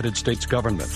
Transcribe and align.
United 0.00 0.16
States 0.16 0.46
government. 0.46 0.90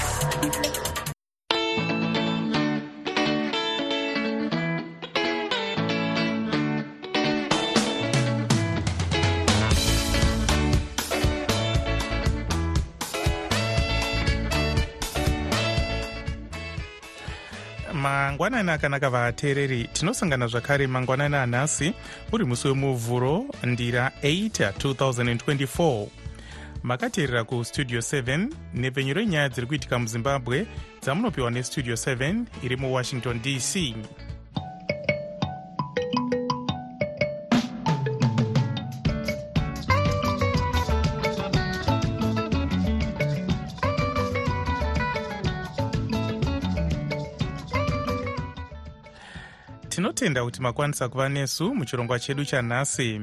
mangwanani 17.93 18.71
akanaka 18.71 19.11
vateereri 19.11 19.89
tinosangana 19.93 20.47
zvakare 20.47 20.87
mangwanani 20.87 21.37
anhasi 21.37 21.95
uri 22.33 22.45
musi 22.45 22.69
wemuvhuro 22.69 23.45
ndira 23.65 24.13
8 24.23 24.71
2024 24.71 26.07
makateerera 26.89 27.43
kustudio 27.51 28.01
7 28.01 28.49
nepfenyuro 28.81 29.21
yenyaya 29.21 29.49
dziri 29.53 29.67
kuitika 29.67 29.99
muzimbabwe 29.99 30.57
dzamunopiwa 31.03 31.51
nestudio 31.51 31.95
7 31.95 32.45
iri 32.65 32.77
muwashington 32.83 33.37
dc 33.45 33.73
tinotenda 49.89 50.45
kuti 50.45 50.63
makwanisa 50.63 51.09
kuva 51.09 51.29
nesu 51.29 51.75
muchirongwa 51.75 52.19
chedu 52.19 52.45
chanhasi 52.45 53.21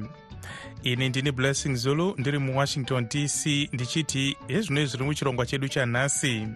ini 0.84 1.10
ndini 1.10 1.32
blessing 1.32 1.76
zulu 1.76 2.16
ndiri 2.18 2.38
muwashington 2.38 3.08
dc 3.08 3.46
ndichiti 3.74 4.38
hezvino 4.48 4.86
zviri 4.86 5.04
muchirongwa 5.04 5.46
chedu 5.46 5.68
chanhasi? 5.68 6.48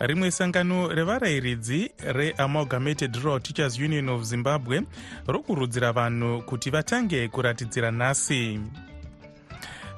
Rimwe 0.00 0.30
sangano 0.30 0.88
revarayiridzi 0.88 1.90
reamalgamated 1.98 3.16
rural 3.16 3.40
teachers 3.40 3.78
union 3.78 4.08
of 4.08 4.22
zimbabwe 4.22 4.82
rokurudzira 5.26 5.92
vanhu 5.92 6.42
kuti 6.42 6.70
vatange 6.70 7.28
kuratidzira 7.28 7.90
nhasi. 7.90 8.60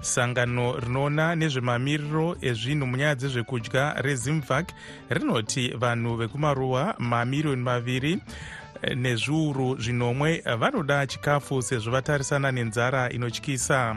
Sangano 0.01 0.81
rinoona 0.81 1.37
nezvemamiriro 1.37 2.37
ezvinhu 2.41 2.87
munyaya 2.87 3.15
dzezvekudya 3.15 4.03
rezimvac 4.03 4.73
rinoti 5.11 5.69
vanhu 5.69 6.17
vekumaruwa 6.17 6.95
mamiriyoni 6.99 7.63
maviri 7.63 8.19
nezviuru 8.97 9.77
zvinomwe 9.79 10.43
vanoda 10.59 11.07
chikafu 11.07 11.63
sezvo 11.63 11.91
vatarisana 11.91 12.53
nenzara 12.53 13.11
inotyisa. 13.11 13.97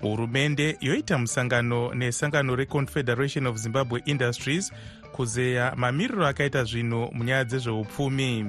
Hurumende 0.00 0.76
yoita 0.80 1.18
musangano 1.18 1.94
nesangano 1.94 2.56
reconfederation 2.56 3.46
of 3.46 3.56
zimbabwe 3.56 4.02
industries 4.04 4.72
kuzeya 5.12 5.72
mamiriro 5.76 6.26
akaita 6.26 6.64
zvinhu 6.64 7.10
munyaya 7.12 7.44
dzezveupfumi. 7.44 8.46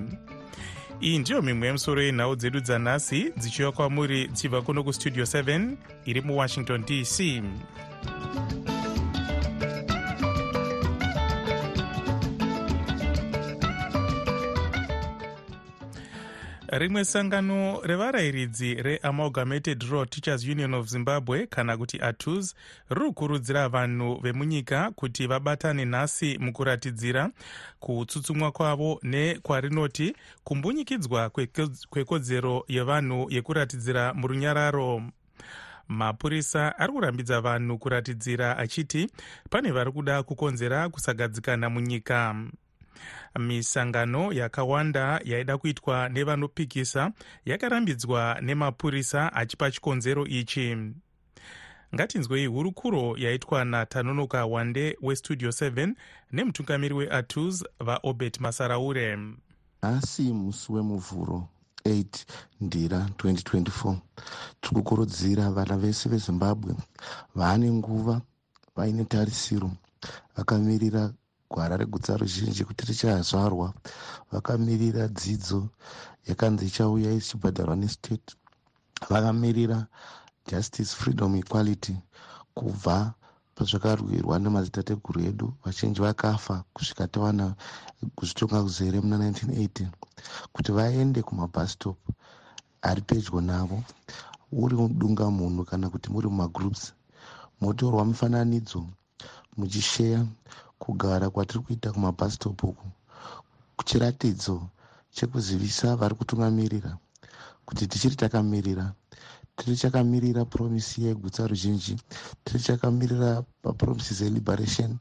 Iyi 1.02 1.20
ndiyo 1.20 1.42
mimwe 1.42 1.68
yemusoro 1.68 2.02
yenhau 2.02 2.36
dzedu 2.36 2.60
dzanhasi 2.60 3.34
dzichiva 3.38 3.72
kwamuri 3.72 4.28
dzichibva 4.28 4.62
kuno 4.62 4.84
kustudio 4.84 5.24
7 5.24 5.76
iri 6.06 6.22
muwashington 6.22 6.86
dc 6.86 7.44
rimwe 16.78 17.06
sangano 17.06 17.82
revarayiridzi 17.84 18.74
reamalgamated 18.74 19.84
rural 19.84 20.08
teachers 20.08 20.44
union 20.44 20.74
of 20.74 20.88
zimbabwe 20.88 21.48
kana 21.48 21.78
kuti 21.78 22.02
atus 22.02 22.56
riri 22.90 23.06
kukurudzira 23.06 23.70
vanhu 23.70 24.20
vemunyika 24.22 24.92
kuti 24.92 25.28
vabatane 25.28 25.86
nhasi 25.86 26.38
mukuratidzira 26.38 27.30
kutsutsumwa 27.80 28.52
kwavo 28.52 29.00
nekwarinoti 29.04 30.16
kumbunyikidzwa 30.44 31.30
kwekodzero 31.90 32.66
yevanhu 32.68 33.28
yekuratidzira 33.30 34.14
murunyararo. 34.14 35.04
Mapurisa 35.88 36.80
ari 36.80 36.94
kurambidza 36.94 37.42
vanhu 37.42 37.78
kuratidzira 37.78 38.58
achiti 38.58 39.10
pane 39.50 39.72
vari 39.72 39.92
kuda 39.92 40.24
kukonzera 40.24 40.90
kusagadzikana 40.90 41.70
munyika 41.70 42.36
misangano 43.40 44.34
yakawanda 44.34 45.22
yaida 45.24 45.58
kuitwa 45.58 46.10
nevanopikisa 46.10 47.12
yakarambidzwa 47.46 48.38
nemapurisa 48.42 49.34
achipa 49.34 49.72
chikonzero 49.72 50.26
ichi. 50.28 50.78
Ngatinzwei 51.96 52.46
hurukuro 52.46 53.16
yaitwa 53.18 53.66
natanonoka 53.66 54.46
wande 54.46 54.98
westudio 55.02 55.50
7 55.50 55.94
nemutungamiri 56.32 56.94
weatus 56.94 57.64
vaobert 57.80 58.40
masaraure. 58.40 59.18
Nhasi 59.84 60.22
musi 60.22 60.72
wemuvhuro 60.72 61.48
8 61.86 62.06
ndira 62.62 62.98
2024 63.18 63.98
tiri 64.62 64.76
kukurudzira 64.76 65.52
vana 65.52 65.78
vese 65.78 66.10
vezimbabwe 66.10 66.76
vaane 67.36 67.72
nguva 67.72 68.22
vaine 68.76 69.06
tarisiro 69.06 69.72
vakamirira 70.38 71.14
gwara 71.54 71.78
regutsa 71.78 72.18
ruzhinji 72.18 72.64
kuti 72.66 72.84
richazvarwa. 72.90 73.68
Vakamirira 74.32 75.04
dzidzo 75.08 75.70
yakanzi 76.28 76.66
ichauya 76.66 77.12
ichibhadharwa 77.20 77.76
nestate. 77.76 78.34
Vakamirira 79.10 79.88
justice 80.50 80.92
freedom 81.00 81.36
equality 81.36 81.94
kubva 82.58 83.14
pazvakarwirwa 83.56 84.40
nemadzitateguru 84.40 85.20
edu. 85.30 85.48
Vachinji 85.66 86.02
vakafa 86.02 86.64
kusvika 86.74 87.08
tawana 87.08 87.56
kuzvitonga 88.16 88.64
kuzere 88.66 88.98
muna 89.02 89.18
1980 89.30 89.88
kuti 90.54 90.72
vaende 90.72 91.22
kumabhastop 91.22 91.98
ari 92.82 93.02
pedyo 93.02 93.42
navo. 93.42 93.84
Uri 94.52 94.76
mudunga 94.76 95.30
munhu 95.30 95.66
kana 95.66 95.90
kuti 95.90 96.10
muri 96.12 96.28
mumagroups 96.28 96.94
motorwa 97.62 98.06
mufananidzo 98.06 98.86
muchisheya 99.58 100.26
kugara 100.84 101.26
kwatiri 101.34 101.60
kuita 101.66 101.88
kumabhastop 101.94 102.60
uku 102.70 102.86
chiratidzo 103.88 104.56
chekuzivisa 105.16 105.88
vari 106.00 106.16
kutungamirira 106.20 106.92
kuti 107.66 107.84
tichiri 107.88 108.16
takamirira. 108.16 108.86
Tiri 109.56 109.76
chakamirira 109.82 110.42
promisi 110.46 111.04
yegutsa 111.06 111.48
ruzhinji 111.48 111.96
tiri 112.44 112.60
chakamirira 112.66 113.30
mapromises 113.64 114.22
eliberation 114.22 114.92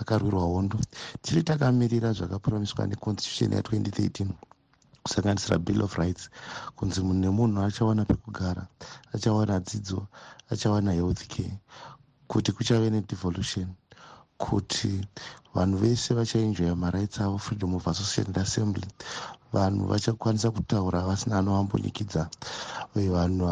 akarwirwa 0.00 0.42
hondo. 0.52 0.78
Tiri 1.22 1.42
takamirira 1.42 2.08
zvakapromiswa 2.12 2.86
neconstitution 2.86 3.50
ya2013 3.52 4.26
kusanganisira 5.04 5.58
bill 5.58 5.82
of 5.82 5.96
rights 5.98 6.30
kunzi 6.76 7.00
munhu 7.00 7.20
nemunhu 7.20 7.58
achawana 7.62 8.04
pekugara 8.04 8.62
achawana 9.14 9.60
dzidzo 9.60 10.00
achawana 10.52 10.92
health 10.92 11.22
care 11.32 11.54
kuti 12.30 12.52
kuchave 12.52 12.90
nedevolution 12.90 13.68
kuti 14.38 14.92
vanhu 15.54 15.76
vese 15.82 16.14
vachaenjoya 16.18 16.74
marights 16.82 17.20
avo 17.20 17.38
freedom 17.38 17.74
of 17.74 17.86
association 17.92 18.34
assembly. 18.44 18.88
Vanhu 19.52 19.86
vachakwanisa 19.90 20.50
kutaura 20.50 21.00
vasina 21.08 21.38
anovambonikidza 21.38 22.22
vanhu 22.94 23.42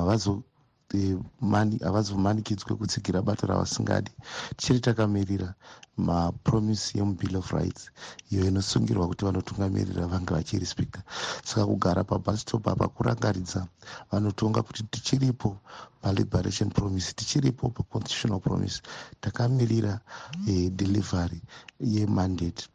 havazomanikidzwe 1.87 2.71
kutsigira 2.79 3.23
bata 3.23 3.47
ravasingadi 3.47 4.11
tichiri 4.57 4.81
takamirira 4.81 5.55
mapromisi 5.97 6.99
yemubill 6.99 7.37
of 7.37 7.53
rights 7.53 7.91
iyo 8.31 8.45
inosungirwa 8.47 9.09
kuti 9.09 9.25
vanotungamirira 9.25 10.07
vange 10.07 10.35
vachirespecta 10.35 11.01
saka 11.45 11.67
kugara 11.67 12.05
pabastop 12.05 12.69
apa 12.69 12.89
kurangaridza 12.89 13.67
vanotonga 14.11 14.63
kuti 14.63 14.83
tichiripo 14.83 15.57
paliberation 16.03 16.71
promise 16.71 17.13
tichiripo 17.13 17.71
paconstitutional 17.71 18.41
promise. 18.41 18.83
Takamirira 19.21 20.01
eh, 20.49 20.71
delivery 20.71 21.41
yemandate 21.81 22.69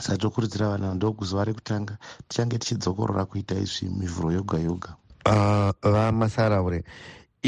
saka 0.00 0.18
tokurudzira 0.18 0.68
vanhu 0.68 0.94
ndokuzuva 0.94 1.44
rekutanga 1.44 1.98
tichange 2.28 2.58
tichidzokorora 2.58 3.24
kuita 3.24 3.54
izvi 3.54 3.88
mivhuro 3.88 4.32
yoga 4.32 4.58
yoga. 4.58 4.96
Uh, 5.26 5.70
vamasaraure 5.82 6.84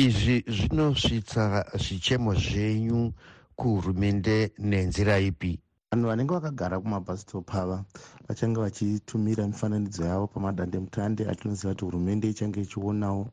izvi 0.04 0.37
zvinosvitsa 0.56 1.64
zvichemo 1.82 2.34
zvenyu 2.34 3.12
kuhurumende 3.58 4.37
nenzira 4.58 5.19
ipi 5.19 5.52
vanhu 5.96 6.08
vanenge 6.08 6.34
vakagara 6.34 6.81
kumabhastop 6.81 7.54
ava 7.54 7.84
vachange 8.28 8.60
vachitumira 8.60 9.46
mifananidzo 9.46 10.04
yavo 10.04 10.26
pamadandemutande. 10.26 11.25
Atinoziva 11.25 11.72
kuti 11.72 11.84
hurumende 11.84 12.28
ichange 12.28 12.60
ichionawo 12.60 13.28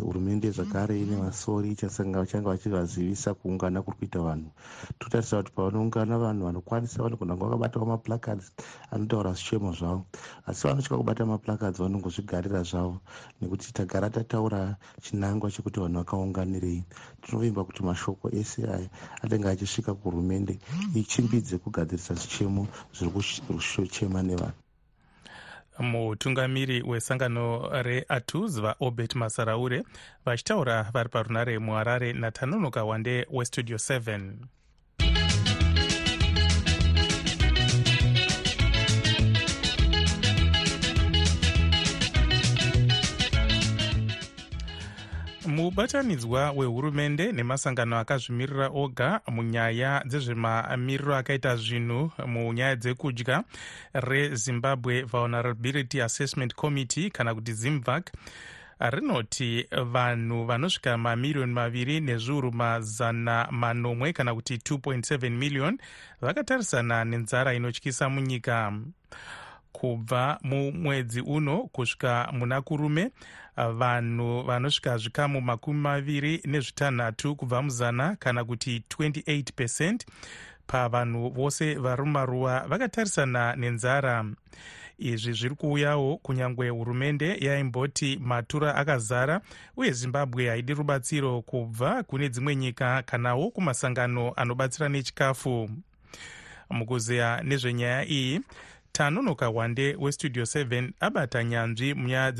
hurumende 0.00 0.50
zvakare 0.50 1.00
ine 1.00 1.16
vasori 1.16 1.74
vachange 1.74 2.48
vachivazivisa 2.48 3.34
kuungana 3.34 3.82
kuri 3.82 3.96
kuita 3.98 4.18
vanhu. 4.18 4.50
Totarisa 4.98 5.42
kuti 5.42 5.52
pavanoungana 5.52 6.18
vanhu 6.18 6.46
vanokwanisa 6.46 7.02
vanogona 7.02 7.36
kunge 7.36 7.50
vakabatawo 7.50 7.86
maplacards 7.86 8.52
anotaura 8.90 9.32
zvichemo 9.32 9.72
zvavo. 9.72 10.06
Asi 10.46 10.66
vanotya 10.66 10.96
kubata 10.96 11.26
maplacards 11.26 11.78
vanongozvigarira 11.78 12.62
zvavo 12.62 13.00
nekuti 13.42 13.72
tagara 13.72 14.10
tataura 14.10 14.76
chinangwa 15.02 15.50
chekuti 15.50 15.80
vanhu 15.80 15.98
vakaunganirei. 15.98 16.84
Tinovimba 17.20 17.64
kuti 17.64 17.82
mashoko 17.82 18.30
ese 18.32 18.64
aya 18.64 18.88
anenge 19.22 19.48
achisvika 19.48 19.94
kuhurumende 19.94 20.58
ichimbidze 20.94 21.58
kugadzirisa 21.90 22.14
zvichemo 22.14 22.66
zviri 22.92 23.10
kushochema 23.46 24.22
nevanhu. 24.22 24.54
Mutungamiri 25.78 26.82
wesangano 26.82 27.68
reatus 27.82 28.60
vaobert 28.60 29.14
masaraure 29.14 29.82
vachitaura 30.24 30.90
vari 30.92 31.08
parunare 31.08 31.58
muharare 31.58 32.12
natanonoka 32.12 32.84
wande 32.84 33.26
westudio 33.30 33.76
7 33.76 34.34
mubatanidzwa 45.60 46.52
wehurumende 46.56 47.32
nemasangano 47.32 47.98
akazvimirira 47.98 48.66
oga 48.82 49.20
munyaya 49.28 50.02
dzezvemamiriro 50.08 51.16
akaita 51.16 51.56
zvinhu 51.56 52.10
munyaya 52.26 52.76
dzekudya 52.76 53.44
rezimbabwe 53.94 55.02
vulnerability 55.02 56.02
assessment 56.02 56.54
committee 56.54 57.10
kana 57.10 57.34
kuti 57.34 57.52
zimvac 57.52 58.04
rinoti 58.80 59.66
vanhu 59.92 60.44
vanosvika 60.44 60.98
mamiriyoni 60.98 61.52
maviri 61.52 62.00
nezviuru 62.00 62.52
mazana 62.52 63.48
manomwe 63.50 64.12
kana 64.12 64.34
kuti 64.34 64.56
2.7 64.56 65.30
miliyoni 65.30 65.78
vakatarisana 66.20 67.04
nenzara 67.04 67.54
inotyisa 67.54 68.08
munyika 68.08 68.72
kubva 69.72 70.38
mumwedzi 70.42 71.20
uno 71.20 71.58
kusvika 71.58 72.28
muna 72.32 72.62
kurume 72.62 73.10
vanhu 73.56 74.42
vanosvika 74.42 74.98
zvikamu 74.98 75.40
makumi 75.40 75.80
maviri 75.80 76.40
nezvitanhatu 76.44 77.36
kubva 77.36 77.62
muzana 77.62 78.16
kana 78.16 78.44
kuti 78.44 78.82
28 78.98 79.52
pecent 79.56 80.06
pavanhu 80.66 81.30
vose 81.30 81.74
vari 81.74 82.02
mumaruwa 82.02 82.64
vakatarisana 82.68 83.56
nenzara. 83.56 84.24
Izvi 84.98 85.32
zviri 85.32 85.54
kuuyawo 85.54 86.16
kunyange 86.16 86.68
hurumende 86.68 87.36
yaimboti 87.40 88.18
matura 88.22 88.74
akazara 88.74 89.40
uye 89.76 89.92
zimbabwe 89.92 90.48
haidi 90.48 90.74
rubatsiro 90.74 91.42
kubva 91.42 92.02
kune 92.02 92.28
dzimwe 92.28 92.56
nyika 92.56 93.02
kanawo 93.02 93.50
kumasangano 93.50 94.32
anobatsira 94.36 94.88
nechikafu. 94.88 95.70
Mukuzeya 96.70 97.42
nezvenyaya 97.42 98.08
iyi 98.08 98.40
tanonoka 98.92 99.50
wande 99.50 99.96
westudio 99.98 100.42
7 100.42 100.92
abata 101.00 101.44
nyanzvi 101.44 101.94
munyaya 101.94 102.32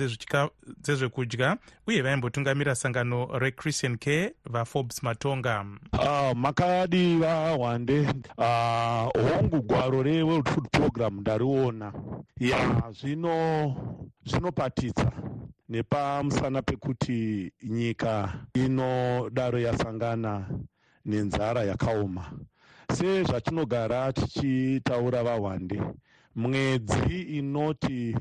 dzezvekudya 0.82 1.56
uye 1.86 2.02
vaimbotungamira 2.02 2.74
sangano 2.74 3.38
rechristian 3.38 3.98
care 3.98 4.34
vaforbes 4.44 5.02
matonga. 5.02 5.66
Uh, 5.92 6.36
makadiva 6.36 7.56
wande. 7.56 8.00
Uh, 8.38 9.08
hongu 9.30 9.62
gwaro 9.62 10.02
reworld 10.02 10.48
food 10.48 10.68
program 10.70 11.20
ndariona. 11.20 11.92
Ya 12.40 12.82
zvino 13.00 13.76
zvinopatidza 14.24 15.12
nepamusana 15.68 16.62
pekuti 16.62 17.52
nyika 17.62 18.32
inodaro 18.54 19.58
yasangana 19.58 20.48
nenzara 21.04 21.62
yakaoma. 21.64 22.32
Sezvatinogara 22.92 24.12
tichitaura 24.12 25.22
vahwande 25.22 25.82
mwedzi 26.36 27.22
inoti 27.22 28.16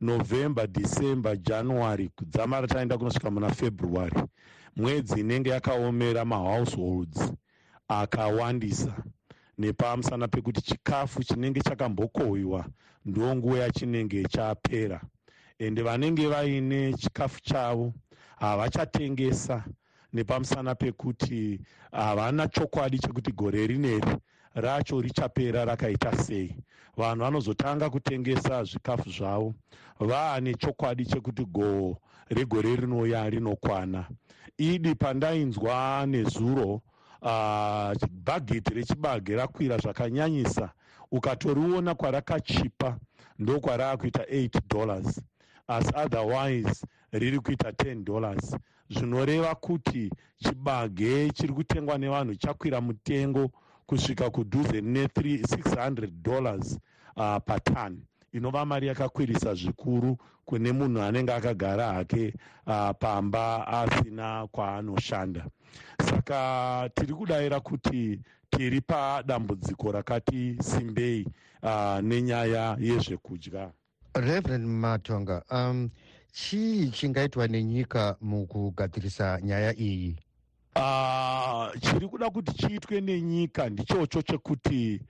november 0.00 0.66
december 0.66 1.36
january 1.36 2.08
kudzamara 2.08 2.66
taenda 2.66 2.98
kunosvika 2.98 3.30
muna 3.30 3.50
february. 3.50 4.22
Mwedzi 4.76 5.20
inenge 5.20 5.50
yakaomera 5.50 6.24
mahouseholds 6.24 7.32
akawandisa. 7.88 9.04
Nepamusana 9.58 10.28
pekuti 10.28 10.62
chikafu 10.62 11.24
chinenge 11.24 11.60
chakambokohwiwa 11.60 12.66
ndo 13.04 13.36
nguva 13.36 13.58
yachinenge 13.58 14.24
chapera. 14.24 15.00
Ende 15.58 15.82
vanenge 15.82 16.28
vaine 16.28 16.92
chikafu 16.92 17.40
chavo 17.42 17.94
havachatengesa. 18.36 19.64
Nepamusana 20.12 20.74
pekuti 20.74 21.60
havana 21.92 22.48
chokwadi 22.48 22.98
chekuti 22.98 23.32
gore 23.32 23.66
rineri 23.66 24.16
racho 24.54 25.00
richapera 25.00 25.64
rakaita 25.64 26.16
sei. 26.16 26.56
Vanhu 26.96 27.24
vanozotanga 27.24 27.90
kutengesa 27.90 28.64
zvikafu 28.64 29.10
zvavo. 29.10 29.54
Vaane 30.00 30.54
chokwadi 30.54 31.04
chekuti 31.04 31.44
goo 31.44 31.96
regore 32.30 32.76
rinouya 32.76 33.30
rinokwana. 33.30 34.06
Idi 34.58 34.94
pandainzwa 34.94 36.06
nezuro 36.06 36.82
uh, 37.22 37.92
bhageti 38.10 38.74
rechibage 38.74 39.36
rakwira 39.36 39.78
zvakanyanyisa. 39.78 40.70
Ukatoriona 41.10 41.94
kwarakachipa 41.94 42.98
ndokwarakuita 43.38 44.22
8 44.22 44.60
dollars. 44.68 45.20
Asi 45.68 45.92
otherwise 45.94 46.86
riri 47.12 47.40
kuita 47.40 47.70
10 47.70 48.04
dollars. 48.04 48.56
Zvinoreva 48.90 49.54
kuti 49.54 50.10
chibage 50.38 51.30
chiri 51.30 51.52
kutengwa 51.52 51.98
nevanhu 51.98 52.34
chakwira 52.34 52.80
mutengo 52.80 53.50
kusvika 53.86 54.30
kudhuze 54.30 54.80
ne600 54.80 56.06
dollars 56.22 56.78
uh, 57.16 57.36
patan 57.46 57.98
inova 58.32 58.64
mari 58.64 58.86
yakakwirisa 58.86 59.54
zvikuru 59.54 60.16
kune 60.44 60.72
munhu 60.72 61.02
anenge 61.02 61.32
akagara 61.32 61.92
hake 61.92 62.34
uh, 62.66 62.90
pamba 62.98 63.66
asina 63.68 64.46
kwaanoshanda. 64.46 65.46
Saka 66.10 66.90
tiri 66.94 67.14
kudayira 67.14 67.60
kuti 67.60 68.20
tiri 68.50 68.80
padambudziko 68.80 69.92
rakati 69.92 70.56
simbei 70.62 71.26
uh, 71.62 71.98
nenyaya 72.02 72.76
yezvekudya. 72.80 73.70
Reverend 74.14 74.66
matonga 74.66 75.42
um, 75.50 75.90
chii 76.32 76.90
chingaitwa 76.90 77.48
nenyika 77.48 78.16
mukugadzirisa 78.20 79.40
nyaya 79.42 79.78
iyi 79.80 80.16
uh, 80.76 81.80
chiri 81.80 82.08
kuda 82.08 82.30
kuti 82.30 82.52
chiitwe 82.54 83.00
nenyika 83.00 83.68
ndichocho 83.68 84.22
chekuti 84.22 85.00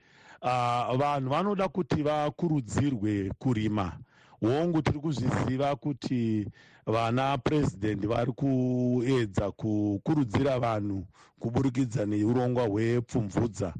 uh, 0.41 0.95
vanhu 0.97 1.29
vanoda 1.29 1.67
kuti 1.67 2.03
vakurudzirwe 2.03 3.31
kurima. 3.39 3.97
Hongu 4.41 4.81
tiri 4.81 4.99
kuzviziva 4.99 5.75
kuti 5.75 6.47
vana 6.85 7.37
purezidendi 7.37 8.07
vari 8.07 8.31
kuedza 8.31 9.51
kukurudzira 9.51 10.59
vanhu 10.59 11.05
kuburikidza 11.39 12.05
neurongwa 12.05 12.63
hwepfumvudza 12.67 13.73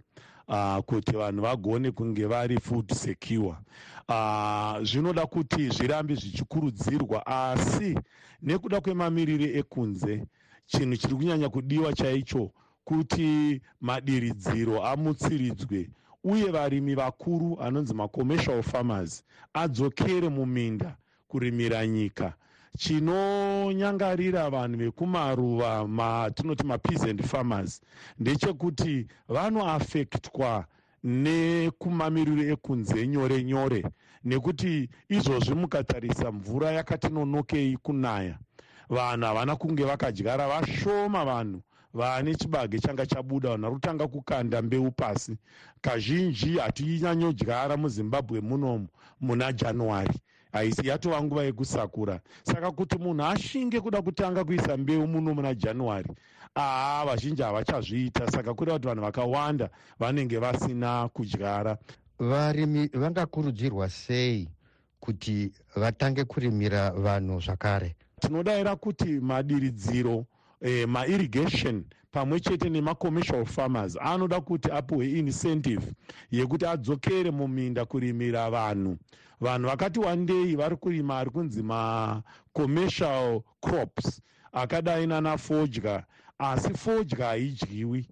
uh, 0.48 0.78
kuti 0.78 1.12
vanhu 1.12 1.42
vagone 1.42 1.92
kunge 1.92 2.26
vari 2.26 2.60
food 2.60 2.94
secure. 2.94 3.56
Uh, 4.10 4.84
zvinoda 4.84 5.26
kuti 5.26 5.70
zvirambe 5.70 6.16
zvichikurudzirwa 6.16 7.26
asi 7.26 8.00
nekuda 8.42 8.82
kwemamiriro 8.82 9.46
ekunze 9.60 10.24
chinhu 10.66 10.98
chiri 10.98 11.16
kunyanya 11.16 11.50
kudiwa 11.50 11.94
chaicho 11.94 12.52
kuti 12.86 13.62
madiridziro 13.82 14.84
amutsiridzwe. 14.86 15.90
Uye 16.24 16.52
varimi 16.52 16.96
vakuru 16.96 17.58
anonzi 17.62 17.94
macommercial 17.94 18.64
farmers 18.64 19.24
adzokere 19.54 20.30
muminda 20.30 20.98
kurimira 21.28 21.88
nyika. 21.88 22.34
Chinonyangarira 22.78 24.50
vanhu 24.50 24.78
vekumaruva 24.78 25.88
matinoti 25.88 26.64
mapeasant 26.66 27.22
farmers 27.22 27.82
ndechekuti 28.20 29.08
vanoafektwa 29.30 30.66
nekumamiriro 31.04 32.44
ekunze 32.54 33.08
nyore 33.08 33.44
nyore 33.44 33.82
nekuti 34.24 34.90
izvozvi 35.10 35.54
mukatarisa 35.56 36.32
mvura 36.32 36.72
yakati 36.72 37.10
nonokei 37.10 37.78
kunaya 37.78 38.40
vanhu 38.94 39.26
havana 39.26 39.56
kunge 39.56 39.84
vakadyara 39.84 40.48
vashoma 40.48 41.26
vanhu 41.26 41.62
vane 41.94 42.36
chibage 42.36 42.80
changa 42.80 43.06
chabuda. 43.06 43.50
Vanhu 43.50 43.62
vari 43.62 43.76
kutanga 43.76 44.08
kukanda 44.08 44.62
mbeu 44.62 44.92
pasi. 44.92 45.38
Kazhinji 45.82 46.58
hatinyanyodyara 46.58 47.78
muzimbabwe 47.78 48.42
munomu 48.42 48.88
muna 49.22 49.54
january. 49.54 50.14
Haisi 50.52 50.88
yatova 50.88 51.24
nguva 51.24 51.44
yekusakura. 51.44 52.20
Saka 52.44 52.72
kuti 52.72 52.98
munhu 52.98 53.26
ashinge 53.26 53.82
kuda 53.82 54.02
kutanga 54.02 54.44
kuisa 54.46 54.78
mbeu 54.78 55.08
muno 55.08 55.34
muna 55.34 55.56
january 55.56 56.10
aa 56.56 57.06
vazhinji 57.06 57.42
havachazviita. 57.42 58.32
Saka 58.32 58.54
kureva 58.54 58.78
kuti 58.78 58.88
vanhu 58.88 59.02
vakawanda 59.04 59.70
vanenge 60.00 60.38
vasina 60.38 61.10
kudyara. 61.10 61.78
Varimi 62.20 62.88
vangakurudzirwa 62.94 63.90
sei 63.90 64.50
kuti 65.00 65.52
vatange 65.76 66.24
kurimira 66.24 66.92
vanhu 66.92 67.40
zvakare 67.42 67.96
tinodayira 68.28 68.76
kuti 68.76 69.06
madiridziro 69.06 70.26
eh, 70.62 70.88
mairrigation 70.88 71.84
pamwe 72.12 72.40
chete 72.40 72.70
nemacommercial 72.70 73.46
farmers 73.46 73.98
anoda 74.02 74.42
kuti 74.42 74.72
apiwe 74.72 75.12
incentive 75.12 75.94
yekuti 76.32 76.66
adzokere 76.66 77.32
muminda 77.32 77.86
kurimira 77.86 78.50
vanhu. 78.50 78.98
Vanhu 79.42 79.68
vakati 79.68 80.00
wandei 80.00 80.56
vari 80.56 80.76
kurima 80.76 81.20
ari 81.20 81.30
kunzi 81.30 81.64
macommercial 81.64 83.42
crops 83.62 84.22
akadai 84.52 85.08
nanafodya 85.08 86.04
asi 86.40 86.74
fodya 86.74 87.26
haidyiwi. 87.26 88.08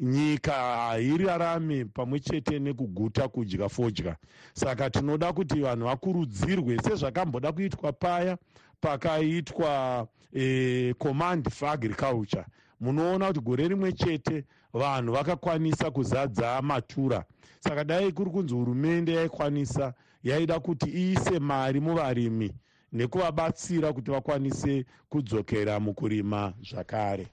Nyika 0.00 0.52
hairarame 0.52 1.84
pamwe 1.84 2.20
chete 2.20 2.58
nekuguta 2.58 3.28
kudya 3.28 3.68
fodya. 3.68 4.16
Saka 4.54 4.90
tinoda 4.90 5.32
kuti 5.32 5.60
vanhu 5.60 5.84
vakurudzirwe 5.86 6.78
sezvakamboda 6.78 7.52
kuitwa 7.52 7.92
paya 7.92 8.38
pakaitwa 8.80 10.06
e, 10.34 10.94
command 10.98 11.50
for 11.50 11.68
agriculture. 11.68 12.44
Munoona 12.80 13.26
kuti 13.26 13.40
gore 13.40 13.68
rimwe 13.68 13.92
chete 13.92 14.44
vanhu 14.74 15.12
vakakwanisa 15.12 15.90
kuzadza 15.90 16.62
matura. 16.62 17.24
Saka 17.60 17.84
dai 17.84 18.12
kuri 18.12 18.30
kunzi 18.30 18.54
hurumende 18.54 19.14
yaikwanisa 19.14 19.94
yaida 20.22 20.60
kuti 20.60 20.90
iise 20.90 21.38
mari 21.38 21.80
muvarimi 21.80 22.52
nekuvabatsira 22.92 23.92
kuti 23.92 24.10
vakwanise 24.10 24.84
kudzokera 25.08 25.80
mukurima 25.80 26.54
zvakare 26.70 27.26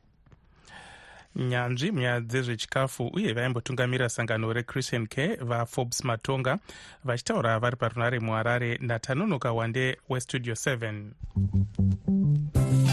nyanzvi 1.35 1.91
munyaya 1.91 2.21
dzezvechikafu 2.21 3.07
uye 3.07 3.33
vaimbotungamira 3.33 4.09
sangano 4.09 4.53
rechristian 4.53 5.07
care 5.07 5.35
vaforbes 5.35 6.03
matonga 6.03 6.59
vachitaura 7.03 7.59
vari 7.59 7.75
parunare 7.75 8.19
muharare 8.19 8.77
natanonoka 8.81 9.51
wande 9.51 9.97
westudio 10.09 10.53
7 10.53 12.84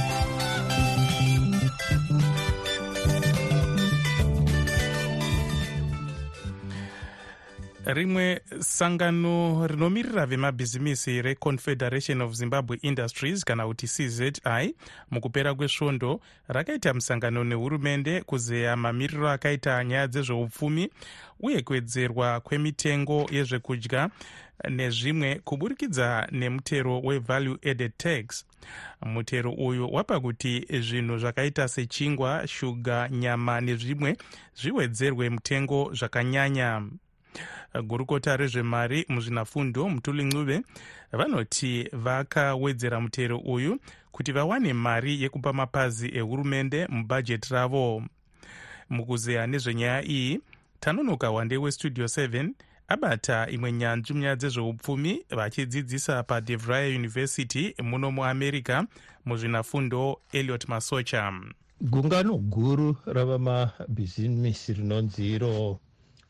rimwe 7.87 8.41
sangano 8.61 9.67
rinomirira 9.67 10.27
vemabhizimisi 10.27 11.23
reconfederation 11.23 12.21
of 12.23 12.33
zimbabwe 12.33 12.79
industries 12.83 13.45
kana 13.45 13.67
kuti 13.67 13.87
czi 13.87 14.75
mukupera 15.11 15.55
kwesvondo 15.55 16.21
rakaita 16.49 16.95
musangano 16.95 17.45
nehurumende 17.45 18.23
kuzeya 18.23 18.77
mamiriro 18.77 19.31
akaita 19.31 19.85
nyaya 19.85 20.07
dzezveupfumi 20.07 20.91
uye 21.41 21.63
kuwedzerwa 21.63 22.41
kwemitengo 22.41 23.27
yezvekudya 23.31 24.11
nezvimwe 24.71 25.41
kuburikidza 25.45 26.29
nemutero 26.31 27.01
wevalue 27.01 27.59
added 27.71 27.93
tax. 27.97 28.45
Mutero 29.07 29.53
uyu 29.53 29.93
wapa 29.93 30.21
kuti 30.21 30.67
zvinhu 30.81 31.19
zvakaita 31.19 31.69
sechingwa 31.69 32.49
shuga 32.49 33.09
nyama 33.09 33.61
nezvimwe 33.61 34.17
zviwedzerwe 34.55 35.31
mutengo 35.31 35.91
zvakanyanya 35.95 36.83
gurukota 37.85 38.37
rezvemari 38.37 39.07
muzvinafundo 39.09 39.89
mutuli 39.89 40.25
ncube 40.25 40.63
vanoti 41.13 41.89
vakawedzera 41.93 43.01
mutero 43.01 43.39
uyu 43.39 43.81
kuti 44.13 44.33
vawane 44.33 44.73
mari 44.73 45.23
yekupa 45.23 45.53
mapazi 45.53 46.09
ehurumende 46.19 46.87
mubhajeti 46.87 47.55
ravo. 47.55 48.03
Mukuzeya 48.91 49.47
nezvenyaya 49.47 50.05
iyi 50.05 50.41
tanonoka 50.81 51.31
wande 51.31 51.57
westudio 51.57 52.05
7 52.05 52.51
abata 52.89 53.51
imwe 53.51 53.73
nyanzvi 53.73 54.15
munyaya 54.15 54.37
dzezveupfumi 54.37 55.25
vachidzidzisa 55.31 56.23
padevry 56.23 56.97
university 56.97 57.75
muno 57.83 58.11
muamerica 58.11 58.85
muzvinafundo 59.25 60.21
eliot 60.33 60.69
masocha. 60.69 61.33
Gungano 61.81 62.39
guru 62.39 62.97
ravamabhizimisi 63.07 64.73
rinonzi 64.73 65.33
iro 65.33 65.81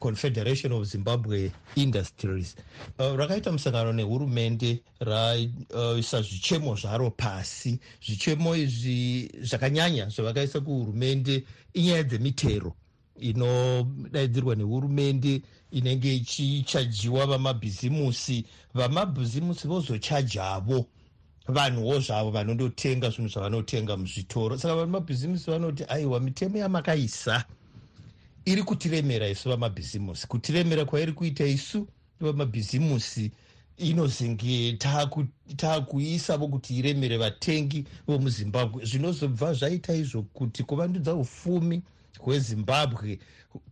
confederation 0.02 0.72
of 0.72 0.84
zimbabwe 0.84 1.52
industries. 1.76 2.56
Uh, 2.98 3.16
rakaita 3.16 3.52
musangano 3.52 3.92
nehurumende 3.92 4.82
raisa 5.00 6.18
uh, 6.18 6.24
zvichemo 6.24 6.74
zvaro 6.76 7.10
pasi. 7.10 7.78
Zvichemo 8.06 8.56
izvi 8.56 9.30
zvakanyanya 9.42 10.08
zvavakaisa 10.08 10.60
kuhurumende 10.60 11.44
inyaya 11.74 12.02
dzemitero 12.02 12.74
inodaidzirwa 13.20 14.54
nehurumende 14.54 15.42
inenge 15.70 16.14
ichichajiwa 16.14 17.26
vamabhizimusi. 17.26 18.44
Vamabhizimusi 18.74 19.68
vozochajavo 19.68 20.86
vanhuwo 21.48 22.00
zvavo 22.00 22.30
vanondotenga 22.30 23.10
zvinhu 23.10 23.28
zvavanotenga 23.28 23.96
muzvitoro. 23.96 24.58
Saka 24.58 24.74
vamabhizimusi 24.76 25.50
vanoti 25.50 25.84
aiwa 25.88 26.20
mitemo 26.20 26.58
yamakaisa 26.58 27.44
iri 28.44 28.62
kutiremera 28.62 29.28
isu 29.28 29.48
vamabhizimusi 29.48 30.26
kutiremera 30.26 30.84
kwairi 30.84 31.12
kuita 31.12 31.44
isu 31.46 31.88
vamabhizimusi 32.20 33.30
inozenge 33.78 34.76
taakuisavo 35.56 36.48
kuti 36.48 36.76
iremere 36.78 37.16
vatengi 37.16 37.84
vomuzimbabwe. 38.06 38.84
Zvinozobva 38.84 39.54
zvaita 39.54 39.94
izvo 39.94 40.22
kuti 40.22 40.62
kuvandudza 40.62 41.14
ufumi 41.14 41.82
hwezimbabwe 42.18 43.18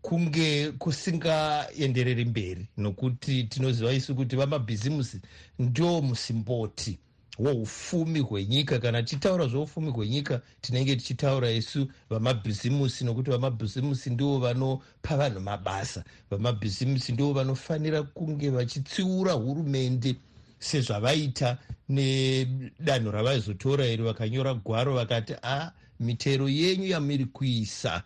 kunge 0.03 0.73
kusingaendereri 0.73 2.25
mberi 2.25 2.69
nokuti 2.77 3.45
tinoziva 3.45 3.93
isu 3.93 4.15
kuti 4.15 4.37
vamabhizimusi 4.37 5.21
ndo 5.59 6.03
musimboti 6.03 6.99
hwoufumi 7.37 8.21
hwenyika. 8.21 8.79
Kana 8.79 9.03
tichitaura 9.03 9.47
zveufumi 9.47 9.91
hwenyika 9.91 10.41
tinenge 10.61 10.97
tichitaura 10.97 11.51
isu 11.51 11.89
vamabhizimusi 12.11 13.05
nokuti 13.05 13.31
vamabhizimusi 13.31 14.11
ndivo 14.11 14.39
vanopa 14.39 15.17
vanhu 15.17 15.41
mabasa. 15.41 16.05
Vamabhizimusi 16.31 17.13
ndivo 17.13 17.33
vanofanira 17.33 18.03
kunge 18.03 18.51
vachitsiura 18.51 19.33
hurumende 19.33 20.17
sezvavaita 20.59 21.59
nedanho 21.89 23.11
ravaizotora 23.11 23.87
iri 23.87 24.03
vakanyora 24.03 24.55
gwaro 24.55 24.95
vakati 24.95 25.35
a 25.43 25.71
mitero 26.01 26.49
yenyu 26.49 26.87
yamiri 26.87 27.25
kuisa. 27.25 28.03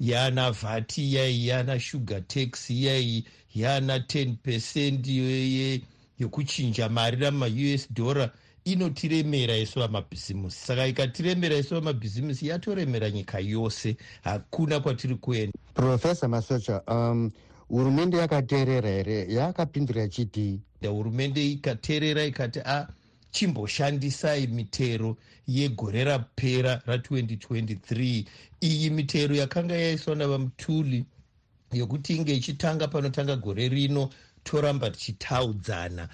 Yana 0.00 0.50
vhati 0.50 1.02
iyai 1.04 1.46
yana 1.48 1.80
sugar 1.80 2.26
tax 2.28 2.70
iyai 2.70 3.24
yana 3.54 3.98
10 3.98 4.36
pecend 4.36 5.06
yekuchinja 6.18 6.88
mari 6.88 7.16
ramaus 7.16 7.88
dollar 7.92 8.30
inotiremera 8.64 9.56
isu 9.56 9.78
vamabhizimusi. 9.80 10.66
Saka 10.66 10.86
ikatiremera 10.86 11.56
isu 11.56 11.74
vamabhizimusi 11.74 12.46
yatoremera 12.48 13.10
nyika 13.10 13.38
yose. 13.38 13.96
Hakuna 14.24 14.80
kwatiri 14.80 15.14
kuenda. 15.14 15.58
Profesa 15.74 16.28
masocha 16.28 16.82
um, 16.88 17.30
hurumende 17.68 18.16
yakateerera 18.16 18.88
here? 18.90 19.26
Yakapindura 19.34 20.08
chiti 20.08 20.60
hurumende 20.88 21.50
ikateerera 21.50 22.24
ikati 22.24 22.60
a 22.64 22.88
chimboshandisai 23.30 24.46
mitero 24.46 25.16
yegore 25.46 26.04
rapera 26.04 26.82
ra2023 26.86 28.24
iyi 28.60 28.90
mitero 28.90 29.34
yakanga 29.34 29.74
yaiswa 29.74 30.14
navamutuli 30.16 31.04
yokuti 31.72 32.16
inge 32.16 32.34
ichitanga 32.36 32.88
panotanga 32.88 33.36
gore 33.36 33.68
rino 33.68 34.10
toramba 34.44 34.90
tichitaudzana 34.90 36.08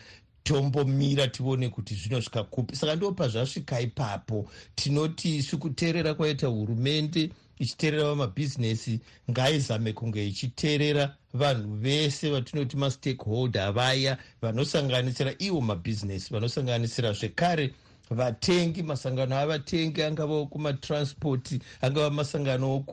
tombomira 0.48 1.28
tione 1.28 1.68
kuti 1.68 1.94
zvinosvika 1.94 2.44
kupi 2.44 2.76
saka 2.76 2.96
ndo 2.96 3.12
pazvasvika 3.12 3.80
ipapo 3.80 4.50
tinoti 4.74 5.36
isu 5.36 5.58
kuteerera 5.58 6.14
kwaita 6.14 6.46
hurumende 6.46 7.30
ichiteerera 7.58 8.04
vamabhizinesi 8.04 9.00
ngaizame 9.30 9.92
kunge 9.92 10.26
ichiteerera 10.28 11.14
vanhu 11.34 11.74
vese 11.74 12.30
vatinoti 12.30 12.76
mastakeholder 12.76 13.72
vaya 13.72 14.18
vanosanganisira 14.42 15.34
ivo 15.38 15.60
mabhizinesi 15.60 16.32
vanosanganisira 16.32 17.12
zvekare 17.12 17.74
vatengi 18.10 18.82
masangano 18.82 19.38
avatengi 19.38 20.02
angava 20.02 20.46
kumatranspoti 20.46 21.60
angava 21.82 22.10
masangano 22.10 22.84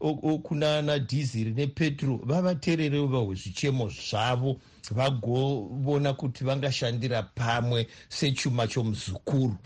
okunana 0.00 0.98
dhiziri 0.98 1.50
nepetro 1.50 2.20
vavateererewo 2.24 3.06
vahwezvichemo 3.06 3.88
zvavo 3.88 4.56
vagovona 4.90 6.12
kuti 6.14 6.44
vangashandira 6.44 7.22
pamwe 7.22 7.86
sechuma 8.08 8.66
chomuzukuru. 8.66 9.56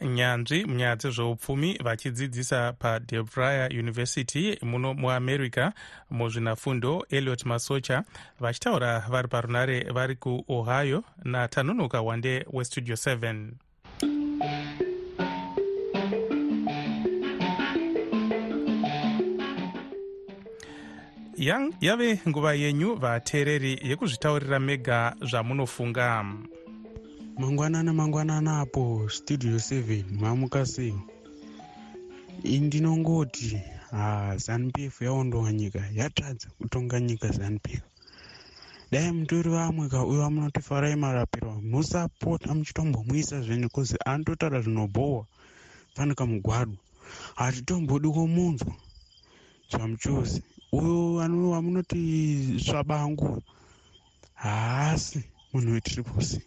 Nyanzvi 0.00 0.64
munyaya 0.64 0.96
dzezveupfumi 0.96 1.78
vachidzidzisa 1.84 2.72
padebrier 2.72 3.68
university 3.72 4.58
muno 4.62 4.94
muamerica 4.94 5.72
muzvinafundo 6.10 7.06
eliot 7.10 7.44
masocha 7.44 8.04
vachitaura 8.40 9.04
vari 9.08 9.28
parunare 9.28 9.80
vari 9.92 10.16
kuohio 10.16 11.04
natanonoka 11.24 12.02
wande 12.02 12.46
westudio 12.52 12.94
7 12.94 13.67
yave 21.80 22.20
nguva 22.28 22.52
yenyu 22.54 22.94
vateereri 22.94 23.72
yekuzvitaurira 23.88 24.58
mega 24.58 25.14
zvamunofunga. 25.30 26.24
Mangwanana 27.38 27.92
mangwanana 27.92 28.60
apo 28.60 29.08
studio 29.08 29.56
7 29.56 30.04
mamuka 30.20 30.66
sei 30.66 30.94
indinongoti 32.42 33.62
ha 33.90 34.36
zanupf 34.36 35.02
yaondowa 35.02 35.52
nyika 35.52 35.82
yatadza 35.94 36.48
kutonga 36.58 37.00
nyika 37.00 37.28
zanupf 37.28 37.80
dai 38.90 39.12
mutori 39.12 39.50
vamwe 39.56 39.84
kauyo 39.92 40.18
vamunoti 40.22 40.60
farai 40.68 40.96
marapiro 40.96 41.52
musapota 41.70 42.54
muchitombomuisa 42.54 43.36
zvenyu 43.44 43.68
kuzi 43.74 43.96
anototaura 44.10 44.58
zvinobhohwa 44.64 45.22
fanika 45.96 46.24
mugwadu 46.30 46.76
hatitombodi 47.40 48.08
komunzwa 48.16 48.72
zvamuchozi 49.70 50.40
uyo 50.78 51.50
wamunoti 51.54 52.00
svabangu 52.64 53.42
haasi 54.42 55.20
munhu 55.52 55.72
wetriposi 55.74 56.40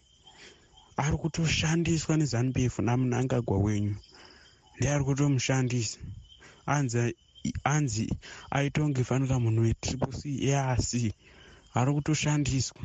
ari 1.02 1.16
kutoshandiswa 1.16 2.16
nezanup 2.16 2.56
f 2.58 2.78
namunangagwa 2.78 3.58
wenyu. 3.64 3.96
Ndeari 4.76 5.04
kutomushandisa. 5.04 5.98
Anzi 6.66 7.16
anzi 7.64 8.06
aitonge 8.50 9.04
fanika 9.04 9.36
munhu 9.42 9.62
wetriple 9.66 10.12
c 10.18 10.20
eac 10.50 10.90
ari 11.74 11.90
kutoshandiswa 11.94 12.82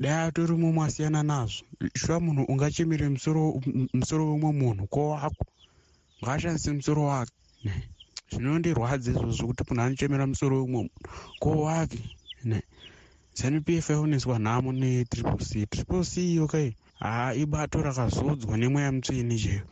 dai 0.00 0.26
atori 0.26 0.56
mumwe 0.56 0.84
asiyana 0.86 1.22
nazvo. 1.22 1.64
Shuwa 1.94 2.20
munhu 2.20 2.42
ungachemere 2.48 3.08
musoro 3.08 4.30
wemwe 4.30 4.52
munhu 4.52 4.86
kowako 4.86 5.44
ngaashandise 6.22 6.72
musoro 6.72 7.04
wake. 7.04 7.32
Zvinondirwadza 8.30 9.10
izvozvo 9.10 9.46
kuti 9.46 9.62
munhu 9.68 9.82
anochemera 9.82 10.26
musoro 10.26 10.56
wemwe 10.56 10.72
munhu. 10.72 10.90
Kowake 11.40 12.00
zanup 13.34 13.68
f 13.68 13.90
yaoneswa 13.90 14.38
nhamo 14.38 14.72
netriple 14.72 15.44
c. 15.44 15.66
Triple 15.66 16.04
c 16.04 16.32
iyo 16.32 16.46
kai? 16.46 16.76
Haa 17.00 17.34
ibato 17.34 17.82
rakazodzwa 17.82 18.56
nemweya 18.56 18.92
mutsvini 18.92 19.38
chero 19.38 19.66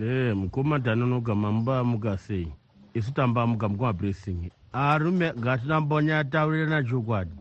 e 0.00 0.32
mukomadhanonoga 0.34 1.34
mambamuka 1.34 2.18
sei? 2.18 2.48
Isu 2.94 3.12
tambamuka 3.12 3.68
mukumablessing 3.68 4.50
arume 4.72 5.32
ngatinambonyataurirana 5.38 6.84
chokwadi 6.84 7.34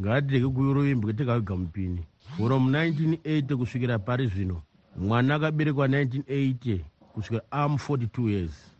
ngatireke 0.00 0.48
kuyuroimbwe 0.48 1.12
tikaviga 1.12 1.56
mupini. 1.56 2.06
From 2.36 2.72
1980 2.72 3.56
kusvikira 3.56 3.98
pari 3.98 4.26
zvino 4.26 4.62
mwana 4.96 5.34
akaberekwa 5.34 5.88
1980 5.88 6.80
kusvikira 7.12 7.42
am 7.50 7.74
42 7.74 8.30
years. 8.30 8.70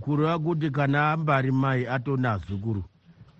Kureva 0.00 0.38
kuti 0.38 0.70
kana 0.70 1.12
ambari 1.12 1.52
mai 1.52 1.86
atonazukuru 1.86 2.84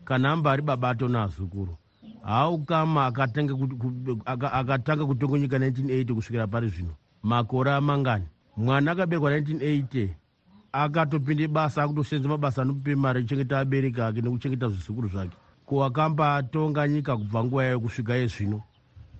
kana 0.04 0.32
ambari 0.32 0.62
baba 0.62 0.90
atonazukuru 0.90 1.76
haukama 2.22 3.06
akatanga 3.06 5.06
kutonga 5.06 5.38
nyika 5.38 5.58
1980 5.58 6.14
kusvikira 6.14 6.46
pari 6.46 6.68
zvino. 6.68 6.94
Makore 7.22 7.72
amangani. 7.72 8.24
Mwana 8.56 8.92
akaberekwa 8.92 9.38
1980 9.38 10.08
akatopinde 10.72 11.48
basa 11.48 11.82
akutosenza 11.82 12.28
mabasa 12.28 12.62
anope 12.62 12.94
mari 12.94 13.20
ekuchengeta 13.20 13.58
abereki 13.58 14.00
ake 14.00 14.20
nekuchengeta 14.20 14.68
zvizukuru 14.68 15.08
zvake. 15.08 15.36
Ko 15.66 15.84
akambatonga 15.84 16.88
nyika 16.88 17.16
kubva 17.16 17.44
nguva 17.44 17.64
yayo 17.64 17.80
kusvika 17.80 18.14
yezvino 18.14 18.62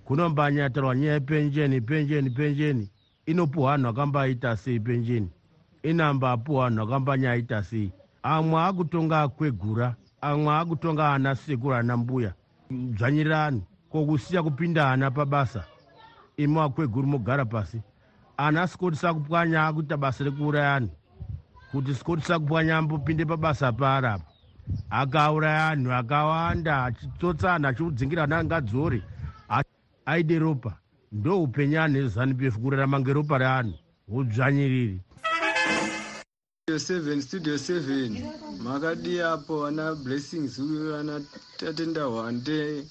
kunombanyatarwa 0.05 0.95
nyaya 0.95 1.13
yepenjeni 1.13 1.81
penjeni 1.81 2.29
penjeni. 2.29 2.89
Inopuhwa 3.25 3.71
vanhu 3.71 3.87
akambaita 3.87 4.57
sei 4.57 4.79
penjeni? 4.79 5.29
Inambapuhwa 5.83 6.63
vanhu 6.63 6.81
akambanyaita 6.81 7.63
sei? 7.63 7.91
Amwe 8.23 8.61
akutonga 8.61 9.21
akwegura 9.21 9.95
amwe 10.21 10.53
akutonga 10.55 11.13
ana 11.13 11.35
sekuru 11.35 11.75
ana 11.75 11.97
mbuya. 11.97 12.33
Dzvanyirirani 12.71 13.63
kokusiya 13.89 14.43
kupinda 14.43 14.91
ana 14.91 15.11
pabasa 15.11 15.63
imi 16.37 16.59
akweguru 16.59 17.07
mogara 17.07 17.45
pasi. 17.45 17.81
Ana 18.37 18.67
sikoti 18.67 18.97
sakupwanya 18.97 19.67
akuita 19.67 19.97
basa 19.97 20.23
rekuurayani 20.23 20.89
kuti 21.71 21.95
sikoti 21.95 22.21
sakupwanya 22.25 22.77
ambopinde 22.77 23.25
pabasa 23.25 23.71
paarapo 23.71 24.23
akauraya 24.89 25.67
anhu 25.67 25.91
akawanda 25.93 26.83
achitsotsa 26.85 27.53
anhu 27.53 27.67
achiudzingira 27.67 28.23
ana 28.23 28.37
angadzore 28.37 29.03
aide 30.05 30.39
ropa. 30.39 30.77
Ndo 31.11 31.43
upenyu 31.43 31.81
anhu 31.81 31.97
ezanup 31.97 32.41
f 32.41 32.57
kurarama 32.57 32.99
ngeropa 32.99 33.37
reanhu. 33.37 33.73
Udzvanyiriri 34.07 35.01
studio 36.61 36.77
7 36.77 37.21
studio 37.21 37.55
7 37.55 38.63
makadi 38.63 39.21
apo 39.21 39.65
ana 39.67 39.95
blessings 39.95 40.59
ana 40.99 41.21
tatenda 41.57 42.03
hwande 42.03 42.83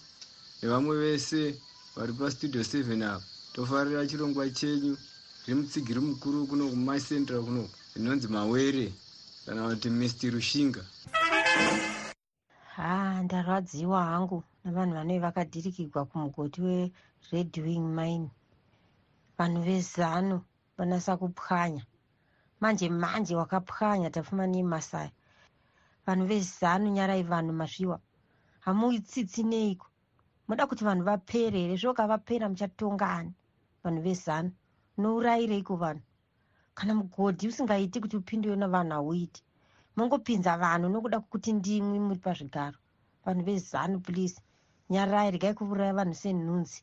nevamwe 0.63 0.97
vese 0.97 1.55
vari 1.97 2.13
pastudio 2.13 2.63
7 2.63 3.03
apo. 3.03 3.25
Tofarira 3.53 4.07
chirongwa 4.07 4.51
chenyu. 4.51 4.97
Remutsigiri 5.47 6.01
mukuru 6.01 6.47
kuno 6.47 6.69
kumacentral 6.69 7.43
kuno 7.43 7.69
rinonzi 7.99 8.29
mawere 8.29 8.93
kana 9.45 9.69
kuti 9.69 9.91
mr 9.91 10.31
rushinga. 10.31 10.83
Ha 12.77 13.23
ndarwadziwa 13.23 14.05
hangu 14.05 14.45
navanhu 14.65 14.95
vanove 14.95 15.19
vakadhirikigwa 15.19 16.05
kumugoti 16.07 16.61
weredwing 17.33 17.87
mine. 17.99 18.31
Vanhu 19.39 19.63
vezano 19.63 20.45
vanasa 20.77 21.17
kupwanya 21.17 21.83
manje 22.61 22.89
manje 22.89 23.35
wakapwanya 23.37 24.11
tafuma 24.11 24.47
nemasaya 24.47 25.11
vanhu 26.07 26.27
vezano 26.27 26.91
nyarai 26.91 27.23
vanhu 27.23 27.53
mazviwa. 27.53 28.01
Hamuitsitsi 28.61 29.43
neiko? 29.43 29.87
Muda 30.49 30.67
kuti 30.67 30.85
vanhu 30.85 31.05
vapere 31.05 31.59
here? 31.61 31.77
Zvoka 31.77 32.07
vapera 32.07 32.49
muchatongani 32.49 33.33
vanhu 33.85 34.03
vezano. 34.03 34.51
Nourayireiko 34.99 35.77
vanhu 35.77 36.03
kana 36.79 36.95
mugodhi 36.95 37.49
usingaiti 37.49 38.01
kuti 38.01 38.17
upindiwe 38.17 38.57
navanhu 38.57 38.93
hauiti. 38.93 39.43
Mongopinza 39.97 40.53
vanhu 40.63 40.87
nokuda 40.89 41.19
kwokuti 41.21 41.51
ndimwi 41.53 41.99
muri 42.07 42.19
pazvigaro. 42.25 42.79
Vanhu 43.25 43.43
vezano 43.47 43.99
please. 44.07 44.39
Nyarai 44.91 45.31
regai 45.35 45.55
kuuraya 45.59 45.99
vanhu 45.99 46.15
senhunzi. 46.15 46.79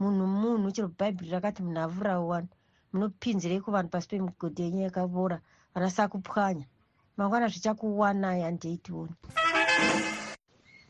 Munhu 0.00 0.24
munhu 0.26 0.70
chero 0.74 0.88
bhaibheri 0.98 1.30
rakati 1.34 1.60
munhu 1.62 1.80
avurawo 1.86 2.24
vanhu 2.32 2.52
munopinzireiko 2.92 3.68
vanhu 3.74 3.90
pasi 3.90 4.08
pemigodhi 4.08 4.62
yenyu 4.62 4.82
yakavora. 4.86 5.40
Vanasa 5.74 6.08
kupwanya 6.08 6.66
mangwana 7.16 7.48
zvichakuwanai 7.48 8.42
handeitioni 8.42 9.14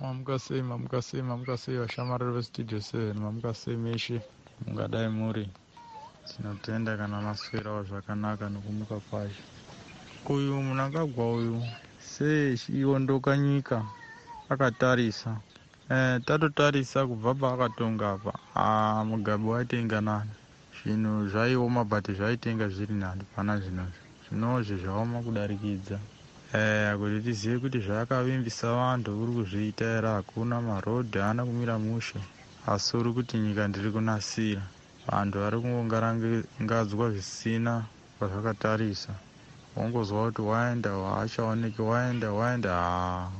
mamuka 0.00 0.38
sei 0.38 0.62
mamuka 0.62 1.02
sei 1.02 1.22
mamuka 1.22 1.57
sei 1.57 1.76
vashamariri 1.78 2.33
vestudio 2.33 2.80
seven. 2.80 3.16
Mamuka 3.24 3.54
sei 3.54 3.76
meshe 3.76 4.20
mungadai 4.66 5.09
muri 5.09 5.48
tinotenda 6.28 6.96
kana 6.96 7.20
maswerawo 7.20 7.82
zvakanaka 7.88 8.48
nokumuka 8.48 8.96
kwacho 9.06 9.42
uyu 10.34 10.62
munangagwa 10.66 11.24
uyu 11.37 11.62
sei 12.00 12.56
chiondoka 12.58 13.37
nyika 13.37 13.84
akatarisa. 14.48 15.37
E, 15.90 16.20
tatotarisa 16.26 17.06
kubva 17.06 17.34
paakatonga 17.34 18.12
apa. 18.12 18.32
Ah, 18.54 19.04
mugabe 19.04 19.44
waitenga 19.48 20.00
nani? 20.00 20.30
Zvinhu 20.76 21.28
zvaioma 21.28 21.84
but 21.84 22.06
zvaitenga 22.16 22.68
zviri 22.68 22.94
nani? 22.94 23.22
Pana 23.37 23.60
zvinozvi 23.60 24.00
zvinozvi 24.28 24.76
zvaoma 24.82 25.22
kudarikidza. 25.22 25.98
E, 26.54 26.96
kuti 26.96 27.20
tizive 27.24 27.58
kuti 27.58 27.78
zvaakavimbisa 27.80 28.72
vantu 28.72 29.10
uri 29.22 29.32
kuzviita 29.32 29.84
here? 29.84 30.08
Hakuna 30.08 30.60
marodhi 30.60 31.18
haana 31.18 31.44
kumira 31.44 31.78
mushe. 31.78 32.18
Asi 32.66 32.96
uri 32.96 33.12
kuti 33.12 33.37
nyika 33.38 33.68
ndiri 33.68 33.90
kunasira 33.90 34.62
vantu 35.08 35.38
vari 35.38 35.56
kungongarangadzwa 35.60 37.10
zvisina 37.10 37.84
kwazvakatarisa. 38.18 39.12
Wongozwa 39.76 40.26
kuti 40.26 40.42
waenda 40.42 40.90
haachaoneki 40.90 41.82
waenda 41.82 42.32
waenda. 42.32 42.70
Ha 42.74 43.30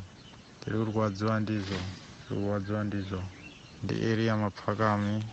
tiri 0.61 0.79
kurwadziwa 0.85 1.41
ndizvo 1.41 1.79
tiri 2.29 2.41
kurwadziwa 2.41 2.85
ndizvo 2.85 3.23
ndearea 3.83 4.37
mapfakami 4.37 5.25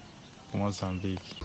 kumozambique 0.52 1.36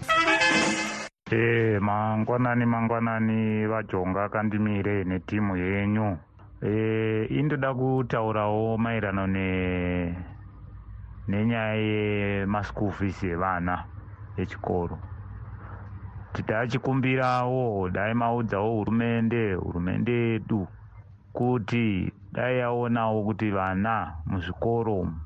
e 1.33 1.79
mangwanani 1.81 2.65
mangwanani 2.67 3.67
vajonga 3.67 4.25
akandimire 4.25 5.05
netimu 5.05 5.57
yenyu. 5.57 6.19
E, 6.63 7.25
indoda 7.31 7.75
kutaurawo 7.75 8.79
maererano 8.79 9.27
ne 9.27 10.15
nenyaya 11.29 11.75
yemaschool 11.75 12.93
fees 12.93 13.23
evana 13.25 13.85
echikoro 14.37 14.99
tidachikumbirawo 16.33 17.89
dai 17.91 18.15
maudzawo 18.15 18.71
hurumende 18.77 19.55
hurumende 19.55 20.13
yedu 20.13 20.69
kuti 21.33 22.13
dai 22.33 22.59
yaonawo 22.59 23.25
kuti 23.25 23.51
vana 23.51 24.15
muzvikoro 24.27 24.95
umu 25.01 25.21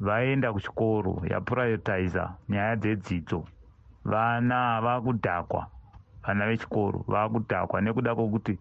vaenda 0.00 0.52
kuchikoro 0.52 1.22
yapurayotaiza 1.30 2.34
nyaya 2.48 2.76
dzedzidzo. 2.76 3.44
Vana 4.04 4.80
vakudhakwa 4.80 5.66
vana 6.24 6.46
vechikoro 6.46 7.04
vakudhakwa 7.08 7.80
nekuda 7.80 8.14
kwokuti 8.14 8.58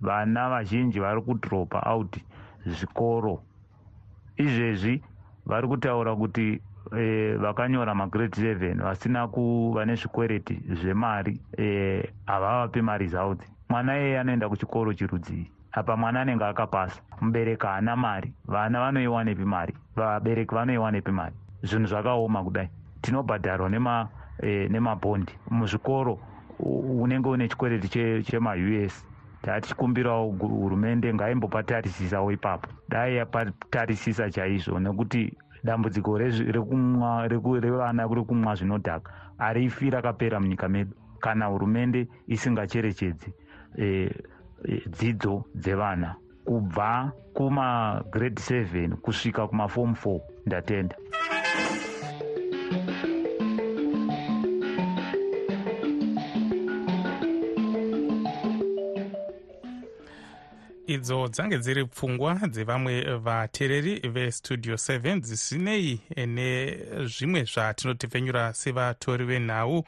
vana 0.00 0.48
vazhinji 0.48 1.00
vari 1.00 1.20
kudropa 1.22 1.78
out 1.92 2.16
zvikoro. 2.66 3.42
Izvezvi 4.36 5.02
vari 5.46 5.68
kutaura 5.68 6.16
kuti 6.16 6.62
e, 6.96 7.36
vakanyora 7.36 7.94
magrade 7.94 8.36
7 8.36 8.82
vasina 8.82 9.28
kuva 9.28 9.84
nezvikwereti 9.84 10.62
zvemari 10.68 11.40
havavapi 12.26 12.78
e, 12.78 12.82
maresults 12.82 13.58
mwana 13.68 13.98
iyeye 13.98 14.20
anoenda 14.20 14.48
kuchikoro 14.48 14.94
chirudzii? 14.94 15.50
Apa 15.72 15.96
mwana 15.96 16.20
anenge 16.20 16.44
akapasa. 16.44 17.00
Mubereki 17.20 17.66
haana 17.66 17.96
mari 17.96 18.32
vana 18.46 18.80
vanoiwanepi 18.80 19.44
mari 19.44 19.74
vabereki 19.96 20.54
vanoiwanepi 20.54 21.10
mari. 21.10 21.34
Zvinhu 21.62 21.86
zvakaoma 21.86 22.44
kudai. 22.44 22.68
Tinobhadharwa 23.02 23.68
nema 23.68 24.08
e, 24.42 24.68
nemabhondi 24.68 25.32
muzvikoro 25.50 26.18
unenge 26.58 27.28
une 27.28 27.48
chikwereti 27.48 27.88
chemaus 28.24 29.04
che 29.42 29.50
tatichikumbirawo 29.50 30.32
hurumende 30.38 31.14
ngaimbopatarisisawo 31.14 32.32
ipapo. 32.32 32.68
Dai 32.88 33.16
yapatarisisa 33.16 34.30
chaizvo 34.30 34.80
nekuti 34.80 35.32
dambudziko 35.68 36.18
revana 37.60 38.06
rekumwa 38.08 38.54
zvinodhaka. 38.54 39.12
Harifi 39.38 39.90
rakapera 39.90 40.40
munyika 40.40 40.68
medu. 40.68 40.94
Kana 41.20 41.46
hurumende 41.46 42.08
isingacherechedzi 42.26 43.32
e, 43.76 43.84
e, 44.64 44.82
dzidzo 44.88 45.44
dzevana 45.54 46.14
kubva 46.44 47.12
kumagrade 47.34 48.40
7 48.40 48.94
kusvika 48.94 49.46
kumafomu 49.46 49.94
4 50.04 50.20
ndatenda 50.46 50.96
idzo 60.98 61.28
dzange 61.28 61.58
dziri 61.58 61.84
pfungwa 61.84 62.34
dzevamwe 62.48 63.18
vateereri 63.18 64.08
vestudio 64.08 64.74
7 64.74 65.20
dzisinei 65.20 66.00
nezvimwe 66.26 67.44
zvatinotepfenyura 67.44 68.52
sevatori 68.54 69.24
venhau. 69.24 69.84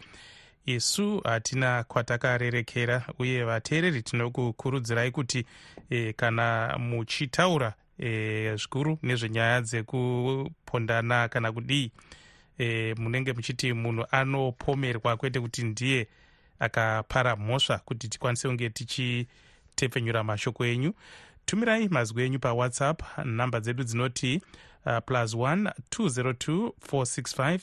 Isu 0.66 1.20
hatina 1.24 1.84
kwatakarerekera 1.84 3.04
uye 3.18 3.44
vateereri 3.44 4.02
tinokukurudzirai 4.02 5.10
kuti 5.10 5.46
e, 5.90 6.12
kana 6.12 6.78
muchitaura 6.78 7.74
e, 7.98 8.56
zvikuru 8.56 8.98
nezvenyaya 9.02 9.60
dzekupondana 9.60 11.28
kana 11.28 11.52
kudii 11.52 11.90
e, 12.58 12.94
munenge 12.98 13.32
muchiti 13.32 13.72
munhu 13.72 14.06
anopomerwa 14.10 15.16
kwete 15.16 15.40
kuti 15.40 15.62
ndiye 15.62 16.08
akapara 16.58 17.36
mhosva 17.36 17.78
kuti 17.78 18.08
tikwanise 18.08 18.48
kunge 18.48 18.70
tichi 18.70 19.26
tepfenyura 19.80 20.24
mashoko 20.24 20.66
enyu. 20.66 20.94
Tumirai 21.46 21.88
mazwi 21.88 22.22
enyu 22.22 22.38
pawhatsapp. 22.38 23.02
Nhamba 23.24 23.60
dzedu 23.60 23.84
dzinoti 23.84 24.40
uh, 24.86 24.98
plus 25.06 25.34
1 25.34 25.72
202 25.90 26.72
465 26.92 27.58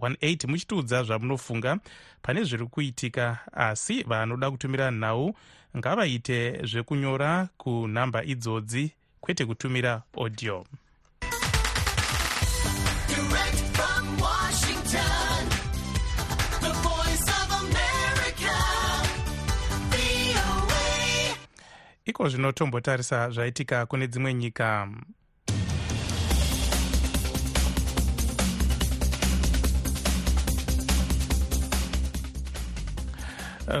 0318 0.00 0.48
muchitiudza 0.48 1.02
zvamunofunga. 1.02 1.78
Pane 2.22 2.44
zviri 2.44 2.66
kuitika 2.66 3.38
asi 3.52 4.02
vanoda 4.02 4.50
kutumira 4.50 4.90
nhau 4.90 5.34
ngavaite 5.76 6.66
zvekunyora 6.66 7.48
kunhamba 7.56 8.24
idzodzi 8.24 8.92
kwete 9.20 9.46
kutumira 9.46 10.02
audio 10.16 10.64
iko 22.04 22.28
zvino 22.28 22.52
tombotarisa 22.52 23.30
zvaitika 23.30 23.86
kune 23.86 24.06
dzimwe 24.06 24.34
nyika 24.34 24.88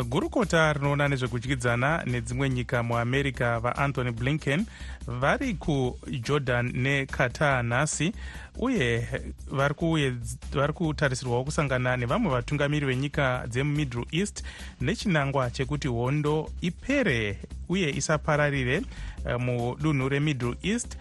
gurukota 0.00 0.72
rinoona 0.72 1.08
nezvekudyidzana 1.08 2.02
nedzimwe 2.06 2.50
nyika 2.50 2.82
muamerica 2.82 3.60
vaanthony 3.62 4.10
blinken 4.10 4.66
vari 5.06 5.54
kujordan 5.54 6.72
neqatar 6.74 7.64
nhasi 7.64 8.12
uye 8.58 9.08
vari 9.50 10.72
kutarisirwawo 10.74 11.44
kusangana 11.44 11.96
nevamwe 11.96 12.30
vatungamiri 12.30 12.86
venyika 12.86 13.44
dzemumiddle 13.48 14.04
east 14.12 14.44
nechinangwa 14.80 15.50
chekuti 15.50 15.88
hondo 15.88 16.50
ipere 16.60 17.38
uye 17.68 17.90
isapararire 17.90 18.82
eh, 19.26 19.40
mudunhu 19.40 20.08
remiddle 20.08 20.54
east 20.62 20.96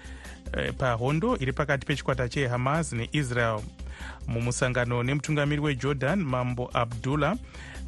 eh, 0.53 0.73
pahondo 0.73 1.37
iri 1.37 1.53
pakati 1.53 1.85
pechikwata 1.85 2.29
chehamas 2.29 2.93
neisrael. 2.93 3.61
Mumusangano 4.27 5.03
nemutungamiri 5.03 5.61
wejordan 5.61 6.23
mambo 6.23 6.69
abdullah 6.73 7.35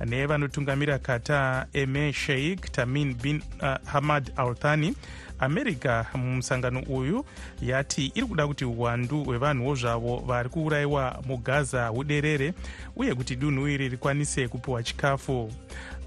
nevanotungamira 0.06 1.00
qatar 1.00 1.68
emir 1.74 2.14
sheikh 2.14 2.72
tamin 2.72 3.14
bin 3.14 3.42
uh, 3.62 3.76
hamad 3.86 4.32
al 4.38 4.56
thani 4.56 4.96
america 5.40 6.06
mumusangano 6.14 6.84
uyu 6.90 7.26
yati 7.62 8.12
iri 8.16 8.28
kuda 8.28 8.48
kuti 8.48 8.66
uwandu 8.66 9.24
hwevanhuwo 9.24 9.76
zvavo 9.76 10.18
vari 10.18 10.50
kuurayiwa 10.50 11.24
mugaza 11.28 11.88
huderere 11.88 12.54
uye 12.96 13.16
kuti 13.16 13.36
dunhu 13.36 13.68
iri 13.68 13.90
rikwanise 13.90 14.48
kupiwa 14.48 14.84
chikafu. 14.84 15.52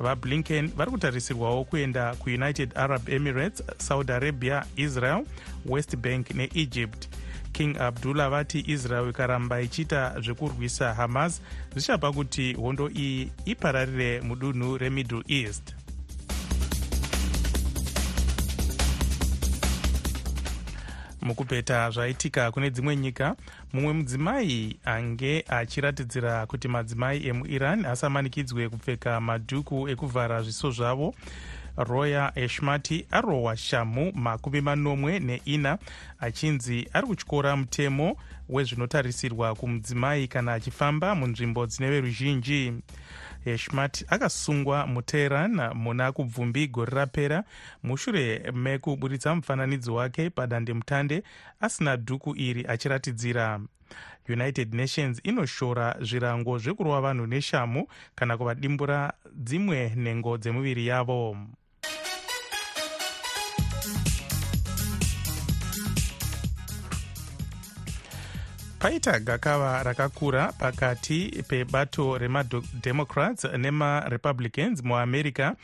Vablinken 0.01 0.69
vari 0.77 0.91
kutarisirwawo 0.91 1.65
kuenda 1.65 2.15
kuunited 2.15 2.71
arab 2.75 3.09
emirates 3.09 3.63
saudi 3.79 4.13
arabia 4.13 4.65
israel 4.77 5.25
west 5.67 5.97
bank 5.97 6.31
neegypt 6.31 7.09
king 7.57 7.77
abdullah 7.81 8.31
vati 8.31 8.65
israel 8.67 9.09
ikaramba 9.09 9.61
ichiita 9.61 10.21
zvekurwisa 10.21 10.95
hamas 10.95 11.43
zvichapa 11.73 12.13
kuti 12.13 12.53
hondo 12.53 12.91
iyi 12.91 13.33
ipararire 13.45 14.21
mudunhu 14.21 14.79
remiddle 14.79 15.23
east. 15.29 15.75
Mukupeta 21.23 21.91
zvaitika 21.91 22.51
kune 22.51 22.71
dzimwe 22.71 22.97
nyika 22.97 23.37
mumwe 23.73 23.93
mudzimai 23.93 24.79
ange 24.85 25.45
achiratidzira 25.49 26.47
kuti 26.47 26.69
madzimai 26.69 27.27
emuiran 27.27 27.85
asamanikidzwe 27.85 28.69
kupfeka 28.69 29.21
madhuku 29.21 29.89
ekuvhara 29.89 30.43
zviso 30.43 30.71
zvavo 30.71 31.15
roya 31.77 32.33
eshmati 32.35 33.07
arohwa 33.11 33.57
shamu 33.57 34.13
makumi 34.15 34.61
manomwe 34.61 35.19
neina 35.19 35.79
achinzi 36.19 36.89
ari 36.93 37.07
kutyora 37.07 37.57
mutemo 37.57 38.17
wezvinotarisirwa 38.49 39.55
kumudzimai 39.55 40.29
kana 40.29 40.53
achifamba 40.53 41.15
munzvimbo 41.15 41.67
dzine 41.67 41.91
veruzhinji. 41.91 42.73
Heshmat 43.45 44.05
akasungwa 44.09 44.87
muteheran 44.87 45.75
muna 45.75 46.13
kubvumbi 46.13 46.67
gore 46.67 46.95
rapera. 46.95 47.45
Mushure 47.83 48.53
mekuburitsa 48.53 49.35
mufananidzo 49.35 49.95
wake 49.95 50.31
padandemutande 50.31 51.23
asina 51.61 51.97
dhuku 51.97 52.37
iri 52.37 52.67
achiratidzira. 52.69 53.61
United 54.29 54.75
nations 54.75 55.21
inoshora 55.25 55.97
zvirango 56.01 56.59
zvekurova 56.59 57.01
vanhu 57.01 57.27
neshamu 57.27 57.87
kana 58.15 58.37
kuvadimbura 58.37 59.13
dzimwe 59.35 59.93
nhengo 59.97 60.39
dzemuviri 60.39 60.87
yavo 60.87 61.37
paita 68.79 69.21
gakava 69.21 69.83
rakakura 69.83 70.53
pakati 70.53 71.45
pebato 71.49 72.19
remademocrats 72.19 73.45
nemarepublicans 73.45 74.83
muamerica 74.85 75.55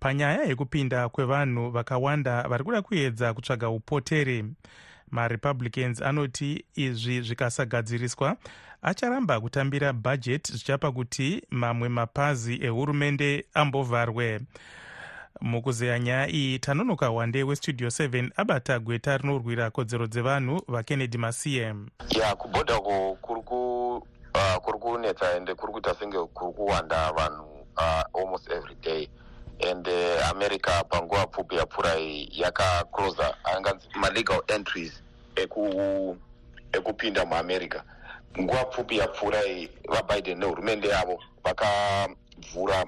panyaya 0.00 0.44
yekupinda 0.44 1.08
kwevanhu 1.08 1.70
vakawanda 1.70 2.42
vari 2.48 2.64
kuda 2.64 2.82
kuedza 2.82 3.34
kutsvaga 3.34 3.68
upotere. 3.68 4.44
Marepublicans 5.10 6.02
anoti 6.02 6.64
izvi 6.74 7.20
zvikasagadziriswa 7.20 8.36
acharamba 8.82 9.40
kutambira 9.40 9.92
bhajeti 9.92 10.52
zvichapa 10.52 10.92
kuti 10.92 11.42
mamwe 11.50 11.88
mapazi 11.88 12.64
ehurumende 12.64 13.44
ambovharwe 13.54 14.40
mukuzeya 15.40 15.98
nyaya 15.98 16.28
iyi 16.30 16.58
tanonoka 16.58 17.10
wande 17.10 17.42
westudio 17.42 17.88
7 17.88 18.30
abata 18.36 18.78
gweta 18.78 19.16
rinorwira 19.16 19.70
kodzero 19.70 20.06
dzevanhu 20.06 20.62
vakennedy 20.68 21.18
masiye. 21.18 21.74
Ya 22.10 22.34
kubhodha 22.36 22.80
ko 22.80 23.18
kuri 23.22 23.42
kuri 24.62 24.78
kunetsa 24.78 25.36
ende 25.36 25.54
kuri 25.54 25.72
kuita 25.72 25.94
senge 25.94 26.18
kuri 26.34 26.52
kuwanda 26.52 27.12
vanhu 27.12 27.44
uh, 27.76 28.20
almost 28.20 28.50
every 28.50 28.74
day. 28.82 29.08
And 29.70 29.88
uh, 29.88 30.30
america 30.30 30.84
panguva 30.88 31.26
pfupi 31.26 31.56
yapfuura 31.56 31.98
iyi 31.98 32.28
yakaclosa 32.32 33.34
anganzi 33.44 33.88
malegal 33.94 34.42
entries 34.46 35.02
eku 35.36 36.16
ekupinda 36.72 37.24
muamerica. 37.24 37.82
Nguva 38.40 38.64
pfupi 38.64 38.96
yapfuura 38.98 39.44
iyi 39.46 39.70
vabiden 39.88 40.38
nehurumende 40.38 40.88
yavo 40.88 41.22
vakavhura 41.44 42.84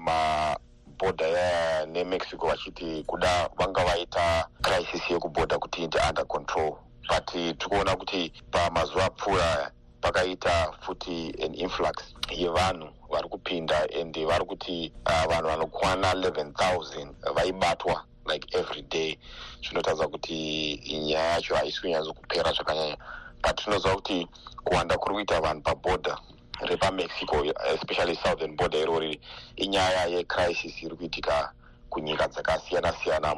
mabhodha 0.99 1.85
nemexico 1.85 2.47
vachiti 2.47 3.03
kuda 3.07 3.49
vanga 3.57 3.83
vaita 3.83 4.47
crisis 4.61 5.09
yekubhodha 5.09 5.59
kuti 5.59 5.83
inde 5.83 5.99
under 6.09 6.25
control. 6.25 6.77
But 7.07 7.25
tikuona 7.57 7.95
kuti 7.95 8.31
pamazuva 8.51 9.05
apfuura 9.05 9.71
pakaita 10.01 10.73
futi 10.81 11.33
an 11.43 11.53
influx 11.55 12.13
yevanhu 12.29 12.89
vari 13.09 13.29
kupinda 13.29 13.87
and 13.99 14.15
vari 14.27 14.45
kuti 14.45 14.91
uh, 15.05 15.25
vanhu 15.27 15.47
vanokwana 15.47 16.13
11000 16.13 17.33
vaibatwa 17.33 18.03
like 18.25 18.57
every 18.57 18.81
day. 18.81 19.17
Zvinotaridza 19.61 20.07
kuti 20.07 20.81
nyaya 21.07 21.33
yacho 21.33 21.55
haisi 21.55 21.81
kunyatsokupera 21.81 22.53
zvakanyanya. 22.53 22.97
But 23.41 23.63
tinoziva 23.63 23.95
kuti 23.95 24.27
kuwanda 24.63 24.97
kuri 24.97 25.15
kuita 25.15 25.41
vanhu 25.41 25.61
pabhodha 25.61 26.17
repamexico 26.61 27.43
especially 27.73 28.15
southern 28.15 28.55
border 28.55 28.81
irori 28.81 29.19
inyaya 29.55 30.05
yecrisis 30.05 30.83
iri 30.83 30.95
kuitika 30.95 31.53
kunyika 31.89 32.27
dzakasiyana 32.27 32.93
siyana 32.93 33.35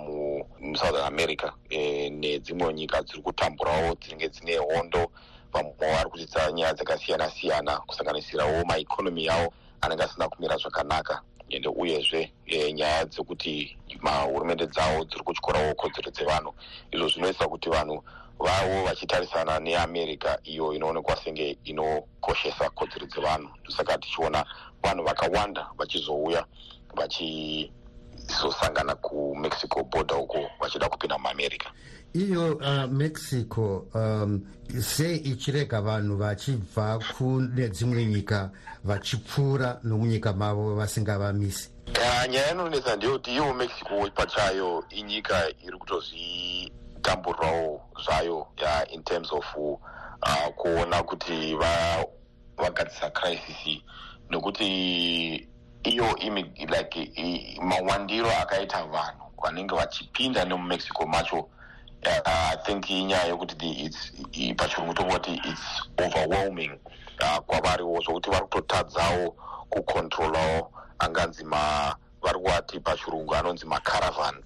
musouthern 0.60 1.06
america 1.06 1.52
e, 1.70 2.10
nedzimwe 2.10 2.74
nyika 2.74 3.02
dziri 3.02 3.22
kutamburawo 3.22 3.96
dzinenge 3.96 4.30
dzine 4.30 4.58
hondo 4.58 5.12
vamwe 5.54 5.74
vari 5.80 6.10
kuchitsa 6.10 6.52
nyaya 6.52 6.74
dzakasiyana 6.74 7.30
siyana 7.30 7.78
kusanganisirawo 7.78 8.66
maikonomi 8.66 9.26
yavo 9.26 9.54
anenge 9.82 10.04
asina 10.04 10.30
kumira 10.30 10.58
zvakanaka. 10.58 11.22
Ende 11.50 11.68
uyezve 11.68 12.32
e, 12.46 12.74
nyaya 12.74 13.06
dzekuti 13.06 13.78
mahurumende 14.02 14.68
dzavo 14.68 15.04
dziri 15.06 15.24
kutyorawo 15.24 15.76
kodzero 15.76 16.12
dzevanhu. 16.12 16.54
Izvo 16.92 17.08
zvinoisa 17.10 17.48
kuti 17.48 17.70
vanhu 17.70 18.04
vavo 18.44 18.84
vachitarisana 18.84 19.60
neamerica 19.60 20.38
iyo 20.44 20.74
inoonekwa 20.74 21.16
senge 21.16 21.58
inokoshesa 21.64 22.70
kodzero 22.70 23.06
dzevanhu. 23.06 23.50
Ndosaka 23.64 23.98
tichiona 23.98 24.46
vanhu 24.84 25.04
vakawanda 25.04 25.68
vachizouya 25.78 26.46
vachizosangana 26.96 28.96
kumexico 28.96 29.84
border 29.84 30.18
uko 30.18 30.50
vachida 30.60 30.90
kupinda 30.90 31.18
muamerica. 31.18 31.70
Iyo 32.14 32.56
uh, 32.56 32.86
mexico 32.92 33.88
um, 33.94 34.42
sei 34.82 35.18
ichirega 35.18 35.82
vanhu 35.82 36.18
vachibva 36.18 37.00
kune 37.18 37.70
dzimwe 37.70 38.06
nyika 38.06 38.52
vachipfuura 38.84 39.80
nomunyika 39.84 40.34
mavo 40.34 40.76
vasingavamisi? 40.76 41.70
Nyaya 42.30 42.52
inonetsa 42.52 42.96
ndeyekuti 42.96 43.36
iwo 43.36 43.54
mexico 43.54 44.10
pachayo 44.16 44.84
inyika 44.90 45.50
iri 45.68 45.78
kutozvitamburirawo 47.02 47.82
zvayo 48.06 48.48
ya 48.58 48.86
in 48.92 49.04
terms 49.04 49.32
of 49.32 49.46
uh, 49.58 50.48
kuona 50.56 51.04
kuti 51.04 51.56
vagadzisa 52.58 53.06
va 53.06 53.12
crisis. 53.12 53.82
Nekuti 54.30 55.48
iyo 55.84 56.16
like 56.68 57.60
mawandiro 57.62 58.30
akaita 58.32 58.84
vanhu 58.86 59.32
vanenge 59.42 59.76
vachipinda 59.76 60.46
nemumexico 60.46 61.06
macho 61.08 61.40
uh, 61.40 62.52
i 62.52 62.58
think 62.66 62.90
inyaya 62.90 63.26
yekuti 63.26 64.54
pachirungu 64.56 64.94
kuti 64.94 65.34
its 65.34 65.82
overwhelming 65.98 66.80
uh, 67.22 67.38
kwavariwo 67.38 68.02
zvokuti 68.02 68.30
vari 68.30 68.44
kutotadzawo 68.46 69.36
kucontrolawo 69.70 70.72
anganzi 71.00 71.44
vari 72.22 72.40
kuati 72.40 72.80
pachirungu 72.80 73.36
anonzi 73.36 73.66
macaravan 73.66 74.44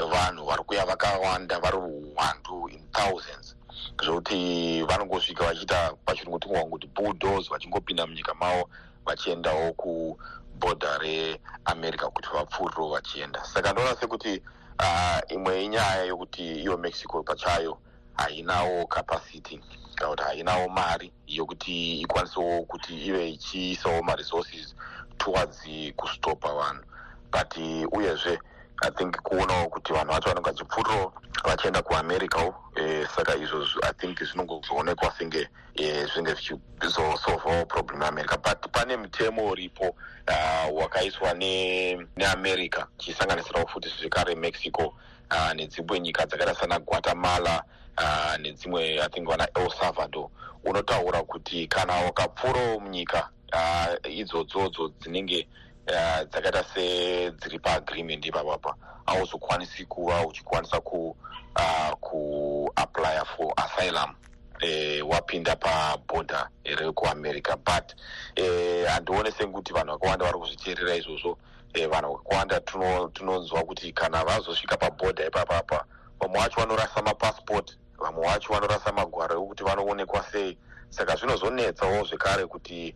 evanhu 0.00 0.46
vari 0.46 0.62
kuya 0.64 0.86
vakawanda 0.86 1.60
vari 1.60 1.76
uwandu 1.76 2.68
in 2.68 2.80
thousands. 2.92 3.56
Zvokuti 4.04 4.82
vanongosvika 4.82 5.44
vachiita 5.44 5.92
pachirungu 6.04 6.38
tingowangu 6.38 6.70
kuti 6.70 6.86
bulldos 6.86 7.50
vachingopinda 7.50 8.06
munyika 8.06 8.34
mavo 8.34 8.68
vachiendawo 9.04 9.72
kubhodha 9.72 10.98
reamerica 10.98 12.10
kuti 12.12 12.28
vapfuurirewo 12.34 12.88
vachienda. 12.88 13.44
Saka 13.44 13.72
ndoona 13.72 13.96
sekuti 13.96 14.42
uh, 14.80 15.32
imwe 15.32 15.64
inyaya 15.64 16.04
yokuti 16.04 16.60
iyo 16.60 16.76
mexico 16.78 17.22
pachayo 17.22 17.78
hainawo 18.16 18.86
capacity 18.86 19.60
kana 19.94 20.10
kuti 20.10 20.22
hainawo 20.22 20.68
mari 20.68 21.12
yokuti 21.26 22.00
ikwanisewo 22.00 22.62
kuti 22.62 23.06
ive 23.06 23.30
ichiisawo 23.30 24.02
maresources 24.02 24.74
towards 25.18 25.58
kustopa 25.96 26.52
vanhu. 26.54 26.82
But 27.32 27.56
uyezve 27.92 28.38
i 28.82 28.90
think 28.90 29.16
kuonawo 29.22 29.68
kuti 29.68 29.92
vanhu 29.92 30.12
vacho 30.12 30.28
vanenge 30.28 30.50
vachipfuurirawo 30.50 31.12
vachienda 31.44 31.82
kuamericawo 31.82 32.54
e, 32.74 33.06
saka 33.16 33.36
izvo 33.36 33.66
i 33.82 33.92
think 33.92 34.24
zvinongozoonekwa 34.24 35.12
senge 35.18 35.48
e, 35.74 36.06
zvinge 36.06 36.34
zvichizosolvawo 36.34 37.66
problem 37.66 38.02
yeamerica 38.02 38.36
but 38.36 38.72
pane 38.72 38.96
mutemo 38.96 39.48
uripo 39.48 39.96
wakaiswa 40.72 41.32
uh, 41.32 41.38
neamerica 42.16 42.78
ne 42.78 42.86
chisanganisirawo 42.98 43.66
futi 43.66 43.88
zvekare 43.88 44.34
mexico 44.34 44.94
uh, 45.30 45.52
nedzimwe 45.54 46.00
nyika 46.00 46.26
dzakaita 46.26 46.54
sana 46.54 46.78
guatemala 46.78 47.64
uh, 47.98 48.36
nedzimwe 48.40 49.00
i 49.00 49.08
think 49.08 49.28
vana 49.28 49.48
el 49.54 49.70
salvador. 49.70 50.28
Unotaura 50.64 51.22
kuti 51.22 51.66
kana 51.66 51.92
wakapfuurawo 51.92 52.80
munyika 52.80 53.28
uh, 53.52 54.12
idzodzodzo 54.12 54.92
dzinenge 55.00 55.48
dzakaita 55.86 56.64
sedziri 56.74 57.58
paagreement 57.58 58.26
ipapapa. 58.26 58.74
Hauzokwanisi 59.06 59.84
kuva 59.86 60.26
uchikwanisa 60.26 60.80
ku 60.80 61.16
uh, 61.56 61.92
kuaplya 62.00 63.24
for 63.24 63.52
asylum. 63.56 64.14
Eh, 64.60 65.02
wapinda 65.08 65.56
pabhodha 65.56 66.48
rekuamerica 66.64 67.56
but 67.56 67.94
handione 68.88 69.28
eh, 69.28 69.34
sekuti 69.38 69.72
vanhu 69.72 69.92
vakawanda 69.92 70.24
vari 70.24 70.38
kuzviteerera 70.38 70.96
izvozvo. 70.96 71.38
Eh, 71.74 71.88
vanhu 71.88 72.16
vakawanda 72.16 72.60
tinonzwa 72.60 73.62
tuno, 73.62 73.92
kana 73.94 74.24
vazosvika 74.24 74.76
pabhodha 74.76 75.26
ipapapa 75.26 75.84
vamwe 76.20 76.40
vacho 76.40 76.60
vanorasa 76.60 77.02
mapassport 77.02 77.76
vamwe 77.98 78.26
vacho 78.26 78.52
vanorasa 78.52 78.92
magwaro 78.92 79.44
ekuti 79.44 79.64
vanoonekwa 79.64 80.24
sei. 80.32 80.56
Saka 80.90 81.16
zvinozonetsawo 81.16 82.04
zvekare 82.04 82.46
kuti 82.46 82.86
eh, 82.88 82.94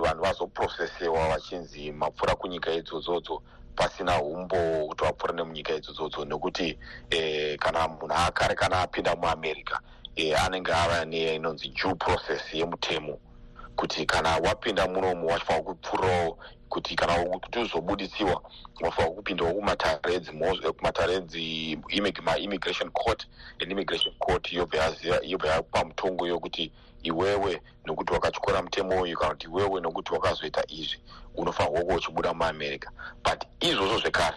vanhu 0.00 0.22
vazoprosesewa 0.22 1.28
vachinzi 1.28 1.92
mapfuura 1.92 2.34
kunyika 2.34 2.72
idzodzodzo 2.72 3.42
pasina 3.76 4.22
umbo 4.22 4.86
kuti 4.88 5.04
vapfuura 5.04 5.34
nemunyika 5.34 5.74
idzodzodzo. 5.74 6.24
Nekuti 6.24 6.78
eh, 7.10 7.58
kana 7.58 7.88
munhu 7.88 8.14
akare 8.14 8.54
kana 8.54 8.80
apinda 8.80 9.16
muamerica 9.16 9.80
e, 10.16 10.34
anenge 10.34 10.72
ava 10.72 11.04
neinonzi 11.04 11.68
due 11.68 11.94
process 11.94 12.54
yemutemo. 12.54 13.18
Kuti 13.76 14.06
kana 14.06 14.36
wapinda 14.38 14.88
munomu 14.88 15.26
wachifanwa 15.26 15.62
kupfuurawo 15.62 16.38
kuti 16.68 16.96
kana 16.96 17.24
kuti 17.24 17.58
uzobuditsiwa 17.58 18.42
wafanwa 18.80 19.10
kupindawo 19.12 19.54
kumataredzi 19.54 20.32
kumataredzi 20.76 21.78
maimmigration 22.24 22.90
court 22.90 23.26
and 23.60 23.72
immigration 23.72 24.14
court 24.18 24.52
yobva 24.52 25.48
yapa 25.48 25.84
mutongo 25.84 26.26
yokuti 26.26 26.72
iwewe 27.02 27.62
nokuti 27.84 28.12
wakatyora 28.12 28.62
mutemo 28.62 29.02
uyu 29.02 29.18
kana 29.18 29.30
kuti 29.30 29.46
iwewe 29.46 29.80
nokuti 29.80 30.12
wakazoita 30.12 30.64
izvi 30.68 30.98
unofanirwa 31.34 31.82
kuva 31.82 31.94
uchibuda 31.94 32.34
muamerica. 32.34 32.90
But 33.24 33.44
izvozvo 33.60 33.98
zvekare 33.98 34.36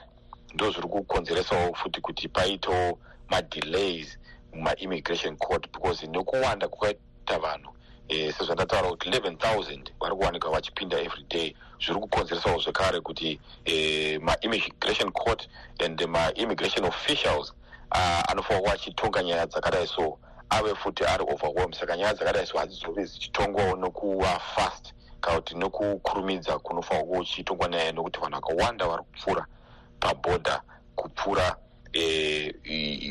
ndo 0.53 0.71
zviri 0.71 0.87
kukonzeresawo 0.87 1.73
futi 1.73 2.01
kuti 2.01 2.27
paitawo 2.27 2.99
madelays 3.29 4.17
mumaimmigration 4.53 5.37
court 5.37 5.71
because 5.71 6.07
nekuwanda 6.07 6.67
kwakaita 6.67 7.39
vanhu 7.39 7.73
e, 8.07 8.31
sezvandataura 8.31 8.89
kuti 8.89 9.09
11000 9.09 9.91
vari 9.99 10.15
kuwanika 10.15 10.49
vachipinda 10.49 10.99
every 10.99 11.23
day 11.29 11.55
zviri 11.85 11.99
kukonzeresawo 11.99 12.59
zvekare 12.59 13.01
kuti 13.01 13.39
e, 13.65 14.19
maimmigration 14.19 15.11
court 15.11 15.49
and 15.79 16.01
maimmigration 16.07 16.85
officials 16.85 17.53
uh, 17.91 18.31
anofanira 18.31 18.61
kuva 18.61 18.73
achitonga 18.73 19.23
nyaya 19.23 19.45
dzakadai 19.45 19.87
so 19.87 20.17
ave 20.49 20.75
futi 20.75 21.05
ari 21.05 21.23
overwhelm 21.33 21.73
saka 21.73 21.97
nyaya 21.97 22.13
dzakadai 22.13 22.45
so 22.45 22.57
hadzizove 22.57 23.05
zichitongwawo 23.05 23.75
nokuva 23.75 24.39
fast 24.39 24.93
kana 25.21 25.37
kuti 25.37 25.55
nokukurumidza 25.55 26.59
kunofanira 26.59 27.05
kuva 27.05 27.19
uchitongwa 27.19 27.67
nyaya 27.67 27.91
nokuti 27.91 28.19
vanhu 28.19 28.35
vakawanda 28.35 28.87
vari 28.87 29.03
kupfuura 29.03 29.45
pabhodha 29.99 30.61
kupfuura 30.95 31.55
eh, 31.93 32.53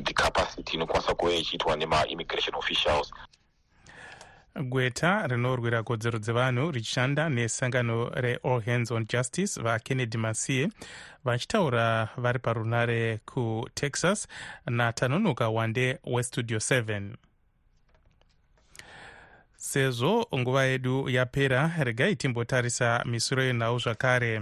the 0.05 0.13
capacity 0.15 0.77
inokwanisa 0.77 1.15
kuva 1.15 1.33
ichiitwa 1.33 1.77
nemaimmigration 1.77 2.55
officials. 2.55 3.13
Gweta 4.63 5.27
rinorwira 5.27 5.83
kodzero 5.83 6.19
dzevanhu 6.19 6.71
richishanda 6.71 7.29
nesangano 7.29 8.09
reall 8.09 8.61
hands 8.61 8.91
on 8.91 9.07
justice 9.07 9.61
vakennedy 9.63 10.19
masiye 10.19 10.69
vachitaura 11.25 12.09
vari 12.17 12.39
parunare 12.39 13.19
kutexas 13.27 14.29
natanonoka 14.67 15.49
wande 15.49 15.99
westudio 16.05 16.59
7 16.59 17.15
sezvo 19.59 20.27
nguva 20.39 20.65
yedu 20.65 21.09
yapera 21.09 21.73
regai 21.79 22.17
timbotarisa 22.17 23.05
misoro 23.07 23.43
yenhau 23.43 23.79
zvakare. 23.79 24.41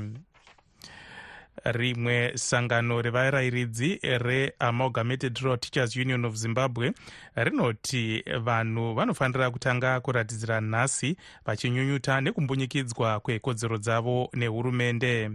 Rimwe 1.65 2.33
sangano 2.35 3.03
revarayiridzi 3.03 3.99
reamalgamated 4.03 5.39
rural 5.39 5.59
teachers 5.59 5.97
union 5.97 6.25
of 6.25 6.35
zimbabwe 6.35 6.93
rinoti 7.37 8.23
vanhu 8.41 8.95
vanofanira 8.95 9.51
kutanga 9.51 10.01
kuratidzira 10.01 10.61
nhasi 10.61 11.17
vachinyunyuta 11.47 12.21
nekumbunyikidzwa 12.21 13.21
kwekodzero 13.21 13.79
dzavo 13.79 14.31
nehurumende 14.35 15.31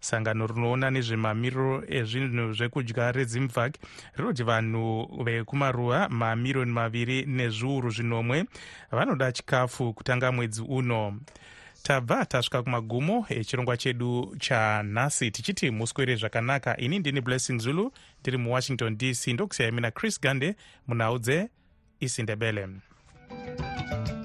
sangano 0.00 0.46
rinoona 0.46 0.90
nezvemamiriro 0.90 1.82
ezvinhu 1.88 2.52
zvekudya 2.52 3.12
rezimvak 3.12 3.74
rinoti 4.16 4.42
vanhu 4.42 5.08
vekumaruwa 5.24 6.08
mamiriyoni 6.08 6.72
maviri 6.72 7.26
nezviuru 7.26 7.90
zvinomwe 7.90 8.44
vanoda 8.90 9.32
chikafu 9.32 9.92
kutanga 9.92 10.32
mwedzi 10.32 10.62
uno. 10.62 11.20
Tabva 11.82 12.24
tasvika 12.24 12.62
kumagumo 12.62 13.26
echirongwa 13.28 13.76
chedu 13.76 14.36
chanhasi 14.38 15.30
tichiti 15.30 15.70
muswere 15.70 16.16
zvakanaka. 16.16 16.76
Ini 16.76 16.98
ndini 16.98 17.20
blessing 17.20 17.58
zulu 17.58 17.92
ndiri 18.20 18.36
muwashington 18.36 18.96
dc 18.96 19.26
ndokusiyai 19.26 19.72
mina 19.72 19.90
chris 19.90 20.20
gande 20.20 20.56
munhau 20.86 21.18
dzeisindebele 21.18 22.68
thank 23.28 24.08
you 24.08 24.17